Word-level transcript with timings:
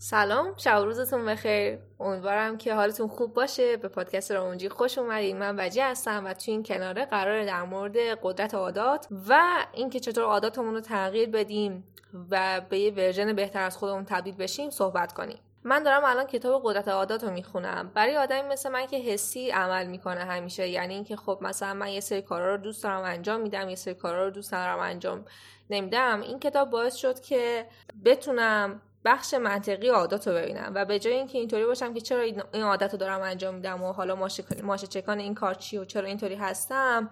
سلام 0.00 0.54
شب 0.56 0.76
روزتون 0.76 1.24
بخیر. 1.24 1.78
امیدوارم 2.00 2.58
که 2.58 2.74
حالتون 2.74 3.08
خوب 3.08 3.34
باشه. 3.34 3.76
به 3.76 3.88
پادکست 3.88 4.32
رامونجی 4.32 4.68
خوش 4.68 4.98
اومدید 4.98 5.36
من 5.36 5.54
وجی 5.58 5.80
هستم 5.80 6.24
و 6.26 6.34
توی 6.34 6.52
این 6.54 6.62
کناره 6.62 7.04
قراره 7.04 7.44
در 7.44 7.62
مورد 7.62 7.96
قدرت 8.22 8.54
عادات 8.54 9.06
و 9.28 9.42
اینکه 9.72 10.00
چطور 10.00 10.24
عاداتمون 10.24 10.74
رو 10.74 10.80
تغییر 10.80 11.28
بدیم 11.28 11.84
و 12.30 12.60
به 12.68 12.78
یه 12.78 12.92
ورژن 12.92 13.32
بهتر 13.32 13.62
از 13.62 13.76
خودمون 13.76 14.04
تبدیل 14.04 14.34
بشیم 14.34 14.70
صحبت 14.70 15.12
کنیم. 15.12 15.38
من 15.64 15.82
دارم 15.82 16.04
الان 16.04 16.26
کتاب 16.26 16.62
قدرت 16.64 16.88
عادات 16.88 17.24
رو 17.24 17.30
می‌خونم. 17.30 17.90
برای 17.94 18.16
آدمی 18.16 18.48
مثل 18.48 18.70
من 18.70 18.86
که 18.86 18.96
حسی 18.96 19.50
عمل 19.50 19.86
می‌کنه 19.86 20.20
همیشه. 20.20 20.68
یعنی 20.68 20.94
اینکه 20.94 21.16
خب 21.16 21.38
مثلا 21.40 21.74
من 21.74 21.88
یه 21.88 22.00
سری 22.00 22.22
کارا 22.22 22.54
رو 22.54 22.56
دوست 22.56 22.82
دارم 22.82 23.02
انجام 23.02 23.40
میدم 23.40 23.68
یه 23.68 23.76
سری 23.76 23.94
کارا 23.94 24.24
رو 24.24 24.30
دوست 24.30 24.52
دارم 24.52 24.78
انجام 24.78 25.24
نمیدم. 25.70 26.20
این 26.20 26.38
کتاب 26.38 26.70
باعث 26.70 26.94
شد 26.94 27.20
که 27.20 27.66
بتونم 28.04 28.80
بخش 29.08 29.34
منطقی 29.34 29.88
عادات 29.88 30.28
رو 30.28 30.34
ببینم 30.34 30.72
و 30.74 30.84
به 30.84 30.98
جای 30.98 31.14
اینکه 31.14 31.38
اینطوری 31.38 31.66
باشم 31.66 31.94
که 31.94 32.00
چرا 32.00 32.20
این 32.52 32.62
عادت 32.62 32.92
رو 32.92 32.98
دارم 32.98 33.20
انجام 33.20 33.54
میدم 33.54 33.82
و 33.82 33.92
حالا 33.92 34.14
ماشه 34.62 34.86
چکان 34.86 35.18
این 35.18 35.34
کار 35.34 35.54
چی 35.54 35.78
و 35.78 35.84
چرا 35.84 36.06
اینطوری 36.06 36.34
هستم 36.34 37.10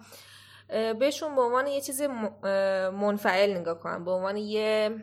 بهشون 0.99 1.35
به 1.35 1.41
عنوان 1.41 1.67
یه 1.67 1.81
چیز 1.81 2.01
منفعل 2.91 3.57
نگاه 3.57 3.79
کنم 3.79 4.05
به 4.05 4.11
عنوان 4.11 4.37
یه 4.37 4.95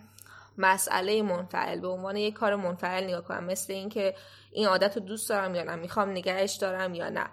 مسئله 0.59 1.23
منفعل 1.23 1.81
به 1.81 1.89
عنوان 1.89 2.17
یه 2.17 2.31
کار 2.31 2.57
منفعل 2.57 3.05
نگاه 3.05 3.25
کنم 3.25 3.45
مثل 3.45 3.73
اینکه 3.73 4.15
این 4.53 4.67
عادت 4.67 4.97
رو 4.97 5.03
دوست 5.03 5.29
دارم 5.29 5.55
یا 5.55 5.63
نه 5.63 5.75
می‌خوام 5.75 6.11
نگهش 6.11 6.53
دارم 6.55 6.95
یا 6.95 7.09
نه 7.09 7.27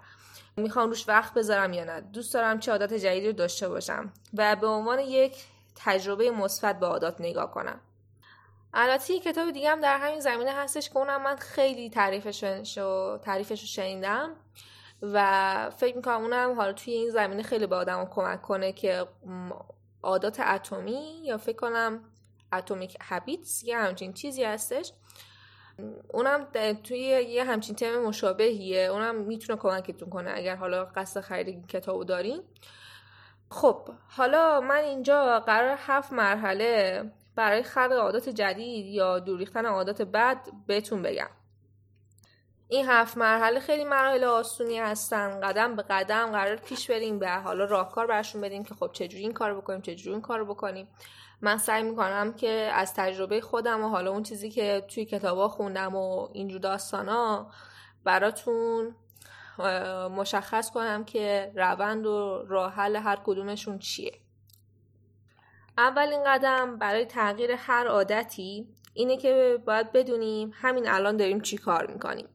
می‌خوام 0.56 0.88
روش 0.88 1.08
وقت 1.08 1.34
بذارم 1.34 1.72
یا 1.72 1.84
نه 1.84 2.00
دوست 2.00 2.34
دارم 2.34 2.60
چه 2.60 2.72
عادت 2.72 2.94
جدیدی 2.94 3.26
رو 3.26 3.32
داشته 3.32 3.68
باشم 3.68 4.12
و 4.34 4.56
به 4.56 4.66
عنوان 4.66 4.98
یک 4.98 5.44
تجربه 5.76 6.30
مثبت 6.30 6.80
به 6.80 6.86
عادات 6.86 7.20
نگاه 7.20 7.50
کنم. 7.50 7.80
البته 8.74 9.14
یه 9.14 9.20
کتاب 9.20 9.50
دیگه 9.50 9.70
هم 9.70 9.80
در 9.80 9.98
همین 9.98 10.20
زمینه 10.20 10.52
هستش 10.52 10.90
که 10.90 10.96
اونم 10.96 11.22
من 11.22 11.36
خیلی 11.36 11.90
تعریفش 11.90 12.78
رو 12.78 13.18
تعریفش 13.22 13.60
رو 13.60 13.66
شنیدم 13.66 14.36
و 15.02 15.70
فکر 15.70 15.96
می‌کنم 15.96 16.22
اونم 16.22 16.56
حالا 16.56 16.72
توی 16.72 16.92
این 16.92 17.10
زمینه 17.10 17.42
خیلی 17.42 17.66
به 17.66 17.76
آدم 17.76 18.08
کمک 18.10 18.42
کنه 18.42 18.72
که 18.72 19.06
عادات 20.02 20.40
اتمی 20.40 21.20
یا 21.24 21.38
فکر 21.38 21.56
کنم 21.56 22.04
اتمیک 22.52 22.96
هابیتس 23.00 23.64
یه 23.64 23.78
همچین 23.78 24.12
چیزی 24.12 24.44
هستش. 24.44 24.92
اونم 26.12 26.46
توی 26.84 26.98
یه 26.98 27.44
همچین 27.44 27.76
تم 27.76 27.98
مشابهیه. 27.98 28.80
اونم 28.80 29.14
می‌تونه 29.14 29.58
کمکتون 29.58 30.10
کنه 30.10 30.32
اگر 30.34 30.56
حالا 30.56 30.84
قصد 30.84 31.20
خرید 31.20 31.48
این 31.48 31.66
کتابو 31.66 32.04
دارین. 32.04 32.42
خب 33.50 33.88
حالا 34.08 34.60
من 34.60 34.76
اینجا 34.76 35.40
قرار 35.40 35.76
هفت 35.80 36.12
مرحله 36.12 37.02
برای 37.36 37.62
خلق 37.62 37.92
عادات 37.92 38.28
جدید 38.28 38.86
یا 38.86 39.18
دوریختن 39.18 39.66
عادات 39.66 40.02
بد 40.02 40.48
بهتون 40.66 41.02
بگم. 41.02 41.30
این 42.68 42.88
هفت 42.88 43.16
مرحله 43.16 43.60
خیلی 43.60 43.84
مراحل 43.84 44.24
آسونی 44.24 44.78
هستن. 44.78 45.40
قدم 45.40 45.76
به 45.76 45.82
قدم 45.82 46.30
قرار 46.30 46.56
پیش 46.56 46.90
بریم 46.90 47.18
به 47.18 47.30
حالا 47.30 47.64
راهکار 47.64 48.06
برشون 48.06 48.40
بدیم 48.40 48.64
که 48.64 48.74
خب 48.74 48.90
چجوری 48.92 49.22
این 49.22 49.32
کار 49.32 49.54
بکنیم 49.54 49.80
چجوری 49.80 50.10
این 50.10 50.20
کار 50.20 50.44
بکنیم. 50.44 50.88
من 51.40 51.58
سعی 51.58 51.82
می‌کنم 51.82 52.32
که 52.32 52.50
از 52.50 52.94
تجربه 52.94 53.40
خودم 53.40 53.84
و 53.84 53.88
حالا 53.88 54.10
اون 54.10 54.22
چیزی 54.22 54.50
که 54.50 54.84
توی 54.88 55.04
کتابا 55.04 55.48
خوندم 55.48 55.96
و 55.96 56.28
اینجور 56.32 56.60
داستانا 56.60 57.50
براتون 58.04 58.96
مشخص 60.10 60.70
کنم 60.70 61.04
که 61.04 61.52
روند 61.56 62.06
و 62.06 62.44
راه 62.48 62.72
حل 62.72 62.96
هر 62.96 63.18
کدومشون 63.24 63.78
چیه. 63.78 64.12
اولین 65.78 66.24
قدم 66.26 66.76
برای 66.78 67.04
تغییر 67.04 67.50
هر 67.52 67.86
عادتی 67.86 68.68
اینه 68.94 69.16
که 69.16 69.58
باید 69.66 69.92
بدونیم 69.92 70.52
همین 70.54 70.88
الان 70.88 71.16
داریم 71.16 71.40
چی 71.40 71.58
کار 71.58 71.86
می‌کنیم. 71.86 72.28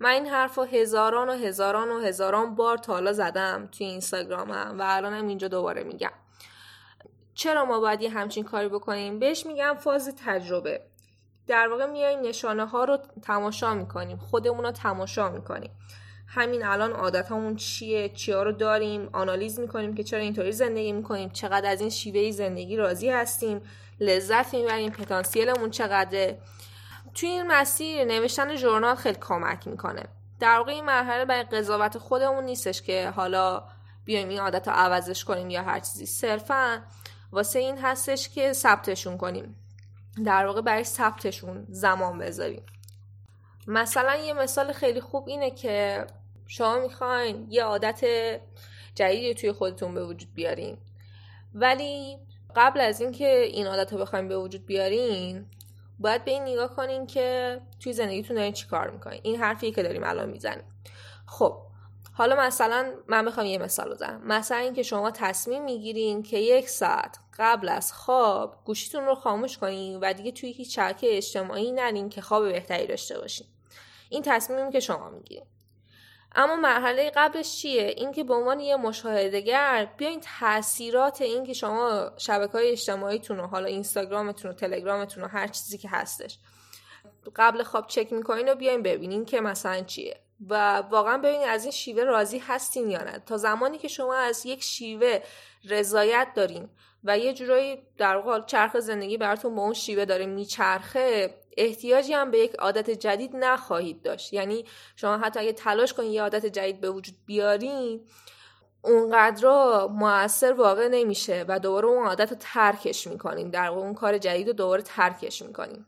من 0.00 0.10
این 0.10 0.26
حرف 0.26 0.58
رو 0.58 0.64
هزاران 0.64 1.28
و 1.28 1.32
هزاران 1.32 1.88
و 1.88 2.00
هزاران 2.00 2.54
بار 2.54 2.78
تا 2.78 2.92
حالا 2.92 3.12
زدم 3.12 3.68
توی 3.72 3.86
اینستاگرامم 3.86 4.76
و 4.78 4.82
الانم 4.86 5.28
اینجا 5.28 5.48
دوباره 5.48 5.82
میگم. 5.82 6.12
چرا 7.34 7.64
ما 7.64 7.80
باید 7.80 8.02
یه 8.02 8.10
همچین 8.10 8.44
کاری 8.44 8.68
بکنیم؟ 8.68 9.18
بهش 9.18 9.46
میگم 9.46 9.76
فاز 9.78 10.14
تجربه. 10.24 10.82
در 11.46 11.68
واقع 11.68 11.86
میایم 11.86 12.20
نشانه 12.20 12.66
ها 12.66 12.84
رو 12.84 12.98
تماشا 13.22 13.74
می‌کنیم. 13.74 14.16
خودمون 14.16 14.64
رو 14.64 14.70
تماشا 14.70 15.28
می‌کنیم. 15.28 15.70
همین 16.30 16.64
الان 16.64 16.92
عادتمون 16.92 17.56
چیه؟ 17.56 18.08
چیا 18.08 18.42
رو 18.42 18.52
داریم؟ 18.52 19.08
آنالیز 19.12 19.60
می‌کنیم 19.60 19.94
که 19.94 20.04
چرا 20.04 20.20
اینطوری 20.20 20.52
زندگی 20.52 20.92
می‌کنیم؟ 20.92 21.30
چقدر 21.30 21.70
از 21.70 21.80
این 21.80 21.90
شیوه 21.90 22.30
زندگی 22.30 22.76
راضی 22.76 23.10
هستیم؟ 23.10 23.60
لذت 24.00 24.54
می‌بریم؟ 24.54 24.90
پتانسیلمون 24.90 25.70
چقدره؟ 25.70 26.38
توی 27.14 27.28
این 27.28 27.46
مسیر 27.46 28.04
نوشتن 28.04 28.56
ژورنال 28.56 28.94
خیلی 28.94 29.18
کمک 29.20 29.66
می‌کنه. 29.66 30.02
در 30.40 30.56
واقع 30.56 30.72
این 30.72 30.84
مرحله 30.84 31.24
برای 31.24 31.42
قضاوت 31.42 31.98
خودمون 31.98 32.44
نیستش 32.44 32.82
که 32.82 33.10
حالا 33.10 33.64
بیایم 34.04 34.28
این 34.28 34.40
عادت 34.40 34.68
رو 34.68 34.74
عوضش 34.74 35.24
کنیم 35.24 35.50
یا 35.50 35.62
هر 35.62 35.80
چیزی. 35.80 36.06
صرفا 36.06 36.82
واسه 37.32 37.58
این 37.58 37.78
هستش 37.78 38.28
که 38.28 38.52
ثبتشون 38.52 39.18
کنیم. 39.18 39.56
در 40.24 40.46
واقع 40.46 40.60
برای 40.60 40.84
ثبتشون 40.84 41.66
زمان 41.68 42.18
بذاریم. 42.18 42.62
مثلا 43.66 44.16
یه 44.16 44.32
مثال 44.32 44.72
خیلی 44.72 45.00
خوب 45.00 45.28
اینه 45.28 45.50
که 45.50 46.06
شما 46.50 46.78
می‌خواین 46.78 47.46
یه 47.50 47.64
عادت 47.64 48.04
جدیدی 48.94 49.34
توی 49.34 49.52
خودتون 49.52 49.94
به 49.94 50.04
وجود 50.04 50.34
بیارین. 50.34 50.78
ولی 51.54 52.18
قبل 52.56 52.80
از 52.80 53.00
اینکه 53.00 53.40
این 53.40 53.66
عادت 53.66 53.92
رو 53.92 53.98
بخواین 53.98 54.28
به 54.28 54.38
وجود 54.38 54.66
بیارین 54.66 55.46
باید 55.98 56.24
به 56.24 56.30
این 56.30 56.42
نگاه 56.42 56.76
کنین 56.76 57.06
که 57.06 57.60
توی 57.80 57.92
زندگیتون 57.92 58.36
دارین 58.36 58.52
چی 58.52 58.66
کار 58.66 58.90
می‌کنین. 58.90 59.20
این 59.22 59.40
حرفی 59.40 59.72
که 59.72 59.82
داریم 59.82 60.04
الان 60.04 60.28
می‌زنیم. 60.28 60.64
خب 61.26 61.58
حالا 62.12 62.36
مثلا 62.36 62.92
من 63.06 63.24
می‌خوام 63.24 63.46
یه 63.46 63.58
مثال 63.58 63.90
بزنم. 63.90 64.26
مثلا 64.26 64.58
اینکه 64.58 64.82
شما 64.82 65.10
تصمیم 65.10 65.64
می‌گیرین 65.64 66.22
که 66.22 66.38
یک 66.38 66.68
ساعت 66.68 67.18
قبل 67.38 67.68
از 67.68 67.92
خواب 67.92 68.62
گوشیتون 68.64 69.04
رو 69.04 69.14
خاموش 69.14 69.58
کنین 69.58 70.00
و 70.00 70.12
دیگه 70.12 70.32
توی 70.32 70.52
هیچ 70.52 70.76
شبکه 70.76 71.16
اجتماعی 71.16 71.72
نرین 71.72 72.08
که 72.08 72.20
خواب 72.20 72.52
بهتری 72.52 72.86
داشته 72.86 73.18
باشین. 73.18 73.46
این 74.08 74.22
تصمیمی 74.22 74.72
که 74.72 74.80
شما 74.80 75.10
می‌گیرین. 75.10 75.44
اما 76.38 76.56
مرحله 76.56 77.12
قبلش 77.16 77.56
چیه؟ 77.56 77.82
اینکه 77.82 78.24
به 78.24 78.34
عنوان 78.34 78.60
یه 78.60 78.76
مشاهدهگر 78.76 79.88
بیاین 79.96 80.20
تاثیرات 80.40 81.22
اینکه 81.22 81.52
شما 81.52 82.10
شبکه 82.16 82.52
های 82.52 82.70
اجتماعیتون 82.70 83.36
رو 83.36 83.46
حالا 83.46 83.66
اینستاگرامتون 83.66 84.50
و 84.50 84.54
تلگرامتون 84.54 85.24
و 85.24 85.28
هر 85.28 85.46
چیزی 85.46 85.78
که 85.78 85.88
هستش 85.88 86.38
قبل 87.36 87.62
خواب 87.62 87.86
چک 87.86 88.12
می‌کنین 88.12 88.48
و 88.48 88.54
بیاین 88.54 88.82
ببینین 88.82 89.24
که 89.24 89.40
مثلا 89.40 89.80
چیه. 89.80 90.20
و 90.48 90.76
واقعا 90.78 91.18
ببینید 91.18 91.48
از 91.48 91.62
این 91.62 91.72
شیوه 91.72 92.02
راضی 92.02 92.38
هستین 92.38 92.90
یا 92.90 93.02
نه. 93.02 93.22
تا 93.26 93.36
زمانی 93.36 93.78
که 93.78 93.88
شما 93.88 94.14
از 94.14 94.46
یک 94.46 94.62
شیوه 94.62 95.20
رضایت 95.68 96.28
دارین 96.34 96.68
و 97.04 97.18
یه 97.18 97.34
جورایی 97.34 97.82
در 97.96 98.16
واقع 98.16 98.40
چرخ 98.46 98.78
زندگی 98.78 99.16
براتون 99.16 99.54
به 99.54 99.60
اون 99.60 99.74
شیوه 99.74 100.04
داره 100.04 100.26
میچرخه 100.26 101.34
احتیاجی 101.58 102.12
هم 102.12 102.30
به 102.30 102.38
یک 102.38 102.54
عادت 102.54 102.90
جدید 102.90 103.36
نخواهید 103.36 104.02
داشت. 104.02 104.32
یعنی 104.32 104.64
شما 104.96 105.18
حتی 105.18 105.40
اگه 105.40 105.52
تلاش 105.52 105.94
کنید 105.94 106.12
یه 106.12 106.22
عادت 106.22 106.46
جدید 106.46 106.80
به 106.80 106.90
وجود 106.90 107.14
بیارین 107.26 108.06
اونقدر 108.82 109.48
موثر 109.86 110.52
واقع 110.52 110.88
نمیشه 110.88 111.44
و 111.48 111.58
دوباره 111.58 111.86
اون 111.86 112.06
عادت 112.06 112.30
رو 112.30 112.36
ترکش 112.40 113.06
می‌کنین. 113.06 113.50
در 113.50 113.68
اون 113.68 113.94
کار 113.94 114.18
جدید 114.18 114.46
رو 114.46 114.52
دوباره 114.52 114.82
ترکش 114.82 115.42
می‌کنین. 115.42 115.86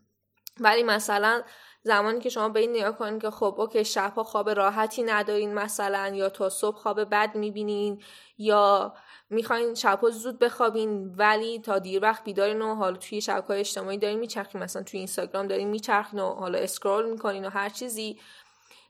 ولی 0.60 0.82
مثلا 0.82 1.42
زمانی 1.82 2.20
که 2.20 2.28
شما 2.28 2.48
به 2.48 2.60
این 2.60 2.70
نگاه 2.70 2.98
کنین 2.98 3.18
که 3.18 3.30
خب 3.30 3.54
okay 3.58 3.84
شبها 3.84 4.24
خواب 4.24 4.50
راحتی 4.50 5.02
ندارین 5.02 5.54
مثلا 5.54 6.08
یا 6.14 6.28
تا 6.28 6.48
صبح 6.48 6.76
خواب 6.76 7.04
بد 7.04 7.34
می‌بینین 7.34 8.02
یا 8.38 8.94
می‌خواین 9.30 9.74
شبها 9.74 10.10
زود 10.10 10.38
بخوابین 10.38 11.14
ولی 11.16 11.58
تا 11.58 11.78
دیر 11.78 12.02
وقت 12.02 12.24
بیدارین 12.24 12.62
و 12.62 12.74
حالا 12.74 12.96
توی 12.96 13.20
شبکه 13.20 13.50
اجتماعی 13.50 13.98
دارین 13.98 14.18
میچرخین. 14.18 14.62
مثلا 14.62 14.82
توی 14.82 14.98
اینستاگرام 14.98 15.46
دارین 15.46 15.68
میچرخین 15.68 16.20
و 16.20 16.34
حالا 16.34 16.58
scroll 16.58 17.10
می‌کنین 17.10 17.44
و 17.44 17.50
هر 17.50 17.68
چیزی. 17.68 18.20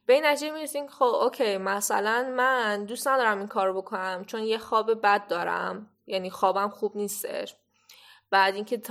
به 0.05 0.13
این 0.13 0.25
نتیجه 0.25 0.53
می‌رسین 0.53 0.87
خب 0.87 1.03
okay 1.03 1.57
مثلا 1.57 2.33
من 2.37 2.85
دوست 2.85 3.07
ندارم 3.07 3.37
این 3.37 3.47
کار 3.47 3.73
بکنم 3.73 4.23
چون 4.27 4.43
یه 4.43 4.57
خواب 4.57 5.01
بد 5.01 5.27
دارم. 5.27 5.89
یعنی 6.07 6.29
خوابم 6.29 6.69
خوب 6.69 6.97
نیستش. 6.97 7.55
بعد 8.29 8.55
اینکه 8.55 8.81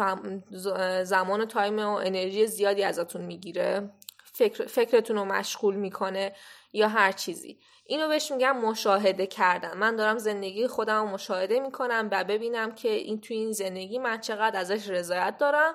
زمان 1.02 1.40
و 1.40 1.44
time 1.44 1.78
و 1.78 1.94
انرژی 1.94 2.46
زیادی 2.46 2.82
ازتون 2.82 3.22
می‌گیره. 3.22 3.90
فکر، 4.40 4.66
فکرتون 4.66 5.16
رو 5.16 5.24
مشغول 5.24 5.74
می‌کنه 5.74 6.34
یا 6.72 6.88
هر 6.88 7.12
چیزی. 7.12 7.60
اینو 7.84 8.08
بهش 8.08 8.32
میگم 8.32 8.56
مشاهده 8.56 9.26
کردن. 9.26 9.76
من 9.76 9.96
دارم 9.96 10.18
زندگی 10.18 10.66
خودم 10.66 11.02
رو 11.02 11.08
مشاهده 11.08 11.60
می‌کنم 11.60 12.08
و 12.12 12.24
ببینم 12.24 12.74
که 12.74 12.88
این 12.88 13.20
تو 13.20 13.34
این 13.34 13.52
زندگی 13.52 13.98
من 13.98 14.20
چقدر 14.20 14.60
ازش 14.60 14.88
رضایت 14.88 15.38
دارم 15.38 15.74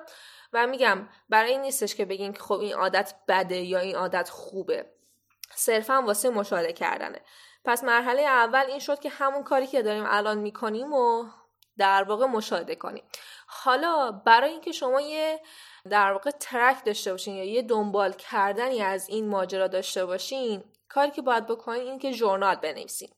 و 0.52 0.66
میگم 0.66 1.08
برای 1.28 1.50
این 1.50 1.60
نیستش 1.60 1.94
که 1.94 2.04
بگین 2.04 2.32
که 2.32 2.40
خب 2.40 2.60
این 2.60 2.74
عادت 2.74 3.14
بده 3.28 3.56
یا 3.56 3.78
این 3.78 3.96
عادت 3.96 4.28
خوبه. 4.28 4.86
صرفا 5.54 6.02
واسه 6.02 6.30
مشاهده 6.30 6.72
کردنه. 6.72 7.20
پس 7.64 7.84
مرحله 7.84 8.22
اول 8.22 8.64
این 8.68 8.78
شد 8.78 9.00
که 9.00 9.08
همون 9.08 9.42
کاری 9.42 9.66
که 9.66 9.82
داریم 9.82 10.04
الان 10.06 10.38
می‌کنیم 10.38 10.92
و 10.92 11.24
در 11.78 12.02
واقع 12.02 12.26
مشاهده 12.26 12.74
کنیم. 12.74 13.04
حالا 13.46 14.12
برای 14.12 14.50
اینکه 14.50 14.72
شما 14.72 15.00
یه 15.00 15.40
در 15.86 16.12
واقع 16.12 16.30
track 16.30 16.84
داشته 16.84 17.10
باشین 17.10 17.34
یا 17.34 17.44
یه 17.44 17.62
دنبال 17.62 18.12
کردنی 18.12 18.82
از 18.82 19.08
این 19.08 19.28
ماجرا 19.28 19.68
داشته 19.68 20.06
باشین 20.06 20.64
کاری 20.88 21.10
که 21.10 21.22
باید 21.22 21.46
بکنین 21.46 21.82
این 21.82 21.98
که 21.98 22.12
journal 22.12 22.54
بنویسین. 22.54 23.08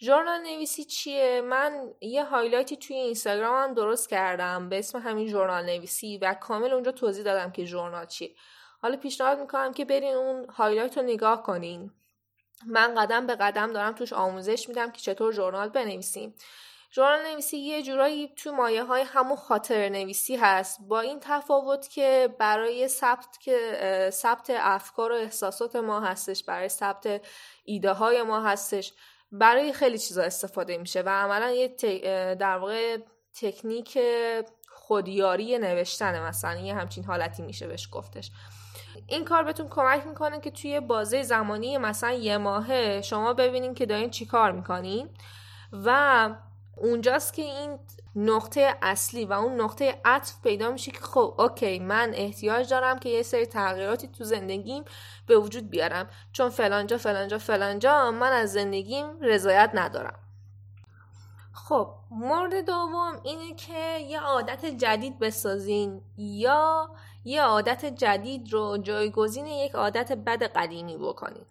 journal 0.00 0.40
نویسی 0.40 0.84
چیه؟ 0.84 1.40
من 1.40 1.94
یه 2.00 2.24
highlight 2.24 2.71
ی 2.71 2.76
توی 2.76 2.96
اینستاگرامم 2.96 3.74
درست 3.74 4.08
کردم 4.08 4.68
به 4.68 4.78
اسم 4.78 4.98
همین 4.98 5.28
journal 5.28 5.64
نویسی 5.64 6.18
و 6.18 6.34
کامل 6.34 6.72
اونجا 6.72 6.92
توضیح 6.92 7.24
دادم 7.24 7.52
که 7.52 7.64
journal 7.64 8.06
چیه. 8.06 8.34
حالا 8.82 8.96
پیشنهاد 8.96 9.40
می‌کنم 9.40 9.72
که 9.72 9.84
برین 9.84 10.14
اون 10.14 10.46
highlight 10.48 10.96
رو 10.96 11.02
نگاه 11.02 11.42
کنین. 11.42 11.90
من 12.66 12.94
قدم 12.94 13.26
به 13.26 13.34
قدم 13.34 13.72
دارم 13.72 13.92
توش 13.92 14.12
آموزش 14.12 14.68
میدم 14.68 14.90
که 14.90 15.00
چطور 15.00 15.32
journal 15.32 15.68
بنویسیم. 15.68 16.34
journal 16.94 17.32
نویسی 17.32 17.56
یه 17.56 17.82
جورایی 17.82 18.28
تو 18.28 18.52
مایه 18.52 18.84
های 18.84 19.02
همون 19.02 19.36
خاطره 19.36 19.88
نویسی 19.88 20.36
هست. 20.36 20.80
با 20.88 21.00
این 21.00 21.18
تفاوت 21.20 21.88
که 21.88 22.34
برای 22.38 22.88
ثبت 22.88 23.38
که 23.40 24.10
ثبت 24.12 24.50
افکار 24.50 25.12
و 25.12 25.14
احساسات 25.14 25.76
ما 25.76 26.00
هستش 26.00 26.44
برای 26.44 26.68
ثبت 26.68 27.20
ایده 27.64 27.92
های 27.92 28.22
ما 28.22 28.40
هستش 28.40 28.92
برای 29.32 29.72
خیلی 29.72 29.98
چیزا 29.98 30.22
استفاده 30.22 30.78
میشه 30.78 31.02
و 31.02 31.08
عملا 31.08 31.50
یه 31.50 31.68
در 32.34 32.56
واقع 32.58 32.98
تکنیک 33.40 33.98
خودیاری 34.68 35.58
نوشتن 35.58 36.22
مثلا 36.22 36.60
یه 36.60 36.74
همچین 36.74 37.04
حالتی 37.04 37.42
میشه 37.42 37.66
بهش 37.66 37.88
گفتش. 37.92 38.30
این 39.06 39.24
کار 39.24 39.42
بهتون 39.42 39.68
کمک 39.68 40.06
می‌کنه 40.06 40.40
که 40.40 40.50
توی 40.50 40.80
بازه 40.80 41.22
زمانی 41.22 41.78
مثلا 41.78 42.12
یه 42.12 42.36
ماهه 42.36 43.00
شما 43.02 43.34
ببینین 43.34 43.74
که 43.74 43.86
دارین 43.86 44.10
چی 44.10 44.26
کار 44.26 44.52
می‌کنین 44.52 45.08
و 45.72 46.30
اونجاست 46.80 47.34
که 47.34 47.42
این 47.42 47.78
نقطه 48.16 48.74
اصلی 48.82 49.24
و 49.24 49.32
اون 49.32 49.60
نقطه 49.60 50.00
عطف 50.04 50.40
پیدا 50.42 50.70
میشه 50.70 50.90
که 50.90 51.00
خب 51.00 51.34
اوکی 51.38 51.78
من 51.78 52.10
احتیاج 52.14 52.70
دارم 52.70 52.98
که 52.98 53.08
یه 53.08 53.22
سری 53.22 53.46
تغییراتی 53.46 54.08
تو 54.08 54.24
زندگیم 54.24 54.84
به 55.26 55.38
وجود 55.38 55.70
بیارم. 55.70 56.08
چون 56.32 56.48
فلانجا 56.48 56.98
فلانجا 56.98 57.38
فلانجا 57.38 58.10
من 58.10 58.32
از 58.32 58.52
زندگیم 58.52 59.20
رضایت 59.20 59.70
ندارم. 59.74 60.18
خب 61.52 61.94
مورد 62.10 62.66
دوم 62.66 63.20
اینه 63.22 63.54
که 63.54 63.98
یه 63.98 64.20
عادت 64.20 64.64
جدید 64.64 65.18
بسازین 65.18 66.02
یا 66.16 66.90
یه 67.24 67.42
عادت 67.42 67.84
جدید 67.84 68.52
رو 68.52 68.78
جایگزین 68.78 69.46
یک 69.46 69.72
عادت 69.72 70.12
بد 70.12 70.42
قدیمی 70.42 70.96
بکنین. 70.96 71.44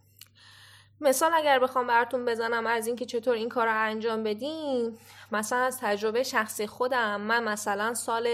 مثال 1.01 1.31
اگر 1.34 1.60
بخوام 1.60 1.88
براتون 1.88 2.25
بزنم 2.25 2.68
از 2.68 2.88
اینکه 2.88 3.06
چطور 3.06 3.36
این 3.36 3.50
کار 3.50 3.68
رو 3.68 3.84
انجام 3.84 4.24
بدیم 4.24 4.98
مثلا 5.31 5.60
از 5.60 5.80
تجربه 5.80 6.24
شخصی 6.24 6.68
خودم 6.68 7.22
من 7.22 7.44
مثلا 7.44 7.94
سال 7.94 8.28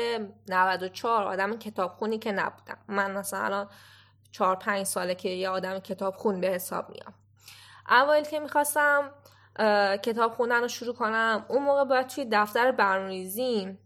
94 0.49 1.23
آدم 1.23 1.57
کتابخونی 1.57 2.19
که 2.19 2.31
نبودم. 2.31 2.77
من 2.87 3.11
مثلا 3.11 3.67
4 4.31 4.55
5 4.55 4.85
ساله 4.85 5.15
که 5.15 5.29
یه 5.29 5.49
آدم 5.49 5.79
کتابخون 5.79 6.41
به 6.41 6.47
حساب 6.47 6.89
میام. 6.89 7.13
اول 7.89 8.23
که 8.23 8.39
می‌خواستم 8.39 9.11
کتاب 10.03 10.33
خوندن 10.33 10.61
رو 10.61 10.67
شروع 10.67 10.95
کنم 10.95 11.45
اون 11.47 11.63
موقع 11.63 11.83
باید 11.83 12.07
توی 12.07 12.27
دفتر 12.31 12.71
برنامه‌ریزی 12.71 13.77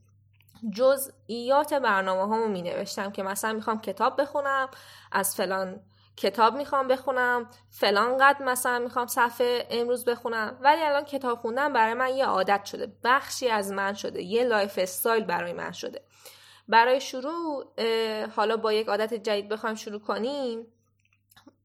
جزئیات 0.74 1.74
برنامه 1.74 2.22
هامو 2.22 2.48
می 2.48 2.62
نوشتم 2.62 3.12
که 3.12 3.24
مثلا 3.24 3.54
می‌خوام 3.54 3.81
کتاب 3.81 4.22
بخونم 4.22 4.70
از 5.12 5.36
فلان 5.36 5.80
کتاب 6.19 6.56
می‌خوام 6.56 6.88
بخونم 6.88 7.50
فلان 7.69 8.18
قد 8.18 8.44
مثلا 8.44 8.80
می‌خوام 8.80 9.07
صفحه 9.07 9.68
امروز 9.69 10.06
بخونم 10.06 10.57
ولی 10.62 10.81
الان 10.81 11.06
کتاب 11.06 11.39
خوندن 11.39 11.74
برای 11.74 11.94
من 11.94 12.16
یه 12.16 12.25
عادت 12.25 12.66
شده. 12.66 12.94
بخشی 13.04 13.50
از 13.50 13.71
من 13.71 13.94
شده 13.94 14.21
یه 14.21 14.44
lifestyle 14.44 15.24
برای 15.24 15.54
من 15.54 15.71
شده. 15.71 16.01
برای 16.68 17.01
شروع 17.01 17.66
حالا 18.36 18.57
با 18.57 18.74
یک 18.74 18.88
عادت 18.88 19.13
جدید 19.13 19.50
بخوایم 19.50 19.75
شروع 19.75 20.00
کنیم. 20.00 20.68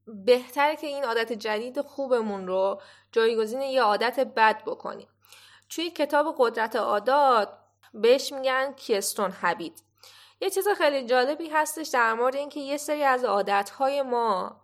بهتره 0.07 0.75
که 0.75 0.87
این 0.87 1.03
عادت 1.03 1.33
جدید 1.33 1.81
خوبمون 1.81 2.47
رو 2.47 2.81
جایگزین 3.11 3.61
یه 3.61 3.81
عادت 3.81 4.19
بد 4.19 4.63
بکنیم. 4.63 5.07
توی 5.69 5.89
کتاب 5.89 6.35
قدرت 6.37 6.75
عادات 6.75 7.49
بهش 7.93 8.33
میگن 8.33 8.73
کیستون 8.73 9.33
هبید 9.41 9.83
یه 10.41 10.49
چیز 10.49 10.67
خیلی 10.77 11.05
جالبی 11.05 11.49
هستش 11.49 11.87
در 11.87 12.13
مورد 12.13 12.35
اینکه 12.35 12.59
یه 12.59 12.77
سری 12.77 13.03
از 13.03 13.23
عادتهای 13.23 14.01
ما 14.01 14.61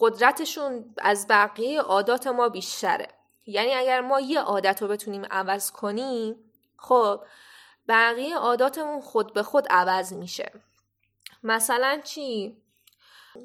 قدرتشون 0.00 0.94
از 0.98 1.26
بقیه 1.28 1.80
عادات 1.80 2.26
ما 2.26 2.48
بیشتره. 2.48 3.08
یعنی 3.46 3.74
اگر 3.74 4.00
ما 4.00 4.20
یه 4.20 4.40
عادت 4.40 4.82
رو 4.82 4.88
بتونیم 4.88 5.24
عوض 5.30 5.70
کنیم 5.70 6.36
خب 6.76 7.24
بقیه 7.88 8.36
عاداتمون 8.36 9.00
خود 9.00 9.32
به 9.32 9.42
خود 9.42 9.66
عوض 9.70 10.12
میشه. 10.12 10.52
مثلا 11.42 12.00
چی؟ 12.04 12.56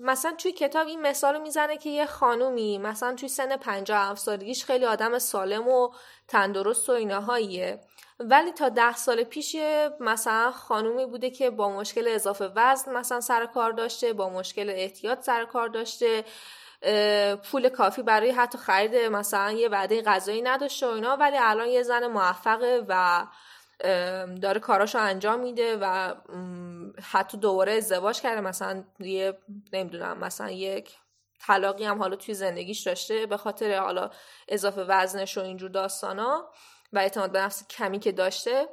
مثلا 0.01 0.35
توی 0.37 0.51
کتاب 0.51 0.87
این 0.87 1.01
مثال 1.01 1.41
می‌زنه 1.41 1.77
که 1.77 1.89
یه 1.89 2.05
خانومی 2.05 2.77
مثلا 2.77 3.15
توی 3.15 3.29
سن 3.29 3.57
57 3.57 4.21
سالگیش 4.21 4.65
خیلی 4.65 4.85
آدم 4.85 5.19
سالم 5.19 5.67
و 5.67 5.89
تندرست 6.27 6.89
و 6.89 6.91
ایناهاییه. 6.91 7.79
ولی 8.19 8.51
تا 8.51 8.69
ده 8.69 8.95
سال 8.95 9.23
پیش 9.23 9.55
مثلا 9.99 10.51
خانومی 10.51 11.05
بوده 11.05 11.29
که 11.29 11.49
با 11.49 11.69
مشکل 11.69 12.07
اضافه 12.07 12.51
وزن 12.55 12.93
مثلا 12.93 13.21
سر 13.21 13.45
کار 13.45 13.71
داشته 13.71 14.13
با 14.13 14.29
مشکل 14.29 14.69
احتیاط 14.69 15.21
سر 15.21 15.45
کار 15.45 15.67
داشته 15.67 16.23
پول 17.51 17.69
کافی 17.69 18.03
برای 18.03 18.31
حتی 18.31 18.57
خرید 18.57 18.95
مثلا 18.95 19.51
یه 19.51 19.69
وعده 19.69 20.01
غذایی 20.01 20.41
نداشته 20.41 20.87
و 20.87 20.89
اینا 20.89 21.15
ولی 21.15 21.37
الان 21.39 21.67
یه 21.67 21.83
زن 21.83 22.07
موفقه 22.07 22.85
و 22.87 23.25
داره 24.41 24.59
کاراشو 24.59 24.99
انجام 24.99 25.39
میده 25.39 25.77
و 25.81 26.15
حتی 27.11 27.37
دوباره 27.37 27.73
ازدواج 27.73 28.21
کرده. 28.21 28.41
مثلا 28.41 28.83
یه 28.99 29.37
نمی‌دونم 29.73 30.17
مثلا 30.17 30.49
یک 30.49 30.97
طلاقی 31.39 31.85
هم 31.85 31.99
حالا 31.99 32.15
توی 32.15 32.33
زندگیش 32.33 32.81
داشته 32.81 33.25
به 33.25 33.37
خاطر 33.37 33.79
حالا 33.79 34.09
اضافه 34.47 34.83
وزنش 34.83 35.37
و 35.37 35.41
اینجور 35.41 35.69
داستانا 35.69 36.49
و 36.93 36.99
اعتماد 36.99 37.31
به 37.31 37.41
نفس 37.41 37.67
کمی 37.67 37.99
که 37.99 38.11
داشته. 38.11 38.69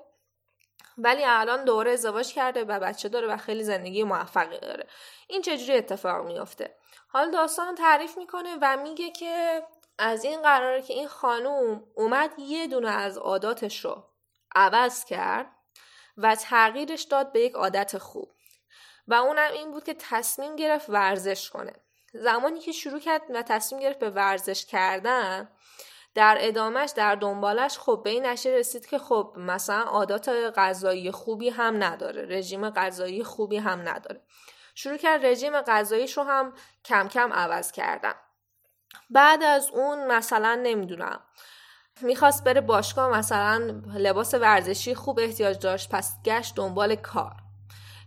ولی 0.99 1.25
الان 1.25 1.65
دوره 1.65 1.93
ازدواج 1.93 2.33
کرده 2.33 2.65
و 2.65 2.81
بچه 2.81 3.09
داره 3.09 3.29
و 3.29 3.37
خیلی 3.37 3.63
زندگی 3.63 4.05
موفقی 4.05 4.59
داره. 4.59 4.87
این 5.29 5.43
چجوری 5.43 5.79
اتفاق 5.79 6.27
میافته؟ 6.27 6.77
حالا 7.09 7.31
داستان 7.31 7.75
تعریف 7.75 8.19
می‌کنه 8.19 8.57
و 8.63 8.77
میگه 8.77 9.11
که 9.11 9.63
از 9.99 10.25
این 10.25 10.43
قراره 10.43 10.83
که 10.83 10.95
این 10.95 11.09
خانوم 11.09 11.85
اومد 11.95 12.31
یه 12.39 12.67
دونه 12.67 12.91
از 12.91 13.19
عاداتش 13.19 13.85
رو 13.85 14.10
عوض 14.55 15.05
کرد 15.05 15.47
و 16.17 16.35
تغییرش 16.35 17.03
داد 17.03 17.33
به 17.33 17.41
یک 17.41 17.53
عادت 17.53 17.99
خوب. 17.99 18.31
و 19.09 19.15
اونم 19.15 19.53
این 19.53 19.71
بود 19.71 19.85
که 19.85 19.95
تصمیم 19.95 20.57
گرفت 20.57 20.91
ورزش 20.91 21.51
کنه. 21.51 21.73
زمانی 22.13 22.61
که 22.61 22.73
شروع 22.73 23.01
کرد 23.01 23.23
و 23.35 23.43
تصمیم 23.43 23.83
گرفت 23.83 23.99
به 23.99 24.11
ورزش 24.11 24.67
کردن 24.67 25.51
در 26.15 26.37
ادامهش 26.41 26.91
در 26.97 27.15
دنبالش 27.15 27.79
خب 27.79 28.01
به 28.05 28.11
این 28.11 28.27
نشه 28.27 28.51
رسید 28.51 28.87
که 28.87 28.99
خب 28.99 29.35
مثلا 29.37 29.83
عادات 29.83 30.29
غذایی 30.29 31.11
خوبی 31.11 31.49
هم 31.49 31.85
نداره 31.85 32.27
رژیم 32.39 32.71
غذایی 32.71 33.25
خوبی 33.25 33.57
هم 33.57 33.89
نداره. 33.89 34.23
شروع 34.75 34.97
کرد 34.97 35.27
رژیم 35.27 35.61
غذاییش 35.61 36.17
رو 36.17 36.23
هم 36.23 36.55
کم 36.85 37.09
کم 37.09 37.33
عوض 37.33 37.73
کردن. 37.73 38.15
بعد 39.11 39.43
از 39.43 39.71
اون 39.71 40.07
مثلا 40.07 40.55
نمی‌دونم 40.55 41.21
می‌خواست 42.03 42.45
بره 42.45 42.61
باشگاه 42.61 43.19
مثلا 43.19 43.83
لباس 43.95 44.35
ورزشی 44.35 44.95
خوب 44.95 45.19
احتیاج 45.19 45.59
داشت 45.59 45.89
پس 45.91 46.17
گشت 46.25 46.55
دنبال 46.55 46.95
کار. 46.95 47.37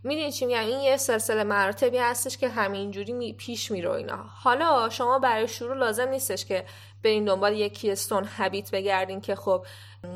می‌دونی 0.04 0.32
چی 0.32 0.46
میگم؟ 0.46 0.60
این 0.60 0.80
یه 0.80 0.98
سلسله 0.98 1.44
مراتبی 1.44 1.98
هستش 1.98 2.38
که 2.38 2.50
همینجوری 2.50 3.14
می 3.14 3.34
پیش 3.34 3.72
میره 3.72 3.92
اینا. 3.92 4.26
حالا 4.44 4.90
شما 4.90 5.20
برای 5.20 5.48
شروع 5.48 5.76
لازم 5.76 6.08
نیستش 6.08 6.46
که 6.46 6.66
برین 7.04 7.26
دنبال 7.26 7.54
یکی 7.54 7.92
استون 7.92 8.30
هبیت 8.38 8.72
بگردین 8.72 9.22
که 9.22 9.36
خب 9.36 9.66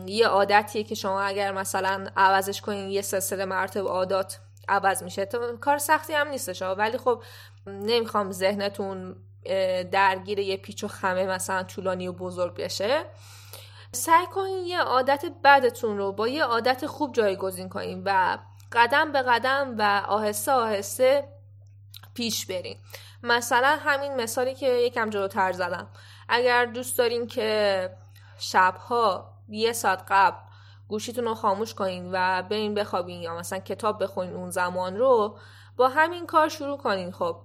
یه 0.05 0.27
عادتیه 0.27 0.83
که 0.83 0.95
شما 0.95 1.21
اگر 1.21 1.51
مثلا 1.51 2.07
عوضش 2.17 2.61
کنین 2.61 2.89
یه 2.89 3.01
سلسله 3.01 3.45
مراتب 3.45 3.87
عادات 3.87 4.39
عوض 4.69 5.03
میشه. 5.03 5.29
کار 5.61 5.77
سختی 5.77 6.13
هم 6.13 6.27
نیستش 6.27 6.61
ولی 6.61 6.97
خب 6.97 7.23
نمی‌خوام 7.67 8.31
ذهنتون 8.31 9.15
درگیر 9.91 10.39
یه 10.39 10.57
پیچ 10.57 10.83
و 10.83 10.87
خمه 10.87 11.25
مثلا 11.25 11.63
طولانی 11.63 12.07
و 12.07 12.13
بزرگ 12.13 12.55
بشه. 12.55 13.05
سعی 13.91 14.25
کنین 14.25 14.65
یه 14.65 14.79
عادت 14.79 15.25
بدتون 15.43 15.97
رو 15.97 16.11
با 16.11 16.27
یه 16.27 16.43
عادت 16.43 16.85
خوب 16.85 17.13
جایگزین 17.13 17.69
کنین 17.69 18.03
و 18.05 18.37
قدم 18.71 19.11
به 19.11 19.21
قدم 19.21 19.75
و 19.77 20.03
آهسته 20.07 20.51
آهسته 20.51 21.27
پیش 22.13 22.45
برین. 22.45 22.77
مثلا 23.23 23.77
همین 23.81 24.15
مثالی 24.15 24.55
که 24.55 24.67
یکم 24.67 25.09
جلوتر 25.09 25.51
زدم. 25.51 25.87
اگر 26.29 26.65
دوست 26.65 26.97
دارین 26.97 27.27
که 27.27 27.89
شبها 28.39 29.33
یه 29.49 29.73
ساعت 29.73 30.03
قبل 30.07 30.37
گوشیتون 30.87 31.25
رو 31.25 31.35
خاموش 31.35 31.73
کنین 31.73 32.09
و 32.11 32.43
برین 32.43 32.73
بخوابین 32.73 33.21
یا 33.21 33.35
مثلا 33.35 33.59
کتاب 33.59 34.03
بخونین 34.03 34.33
اون 34.33 34.49
زمان 34.49 34.97
رو 34.97 35.37
با 35.77 35.87
همین 35.87 36.25
کار 36.25 36.49
شروع 36.49 36.77
کنین. 36.77 37.11
خب 37.11 37.35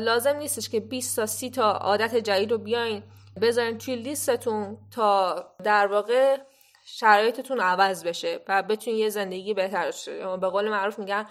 لازم 0.00 0.36
نیستش 0.36 0.68
که 0.68 0.80
20 0.80 1.16
تا 1.16 1.26
30 1.26 1.50
تا 1.50 1.72
عادت 1.72 2.14
جدید 2.14 2.50
رو 2.50 2.58
بیاین. 2.58 3.02
بذارین 3.40 3.78
توی 3.78 3.96
لیستتون 3.96 4.78
تا 4.90 5.44
در 5.64 5.86
واقع 5.86 6.38
شرایطتون 6.84 7.60
عوض 7.60 8.04
بشه 8.04 8.40
و 8.48 8.62
بتونی 8.62 8.96
یه 8.96 9.08
زندگی 9.08 9.54
بهتر 9.54 9.84
داشته 9.84 10.36
به 10.36 10.48
قول 10.48 10.68
معروف 10.68 10.98
میگن 10.98 11.26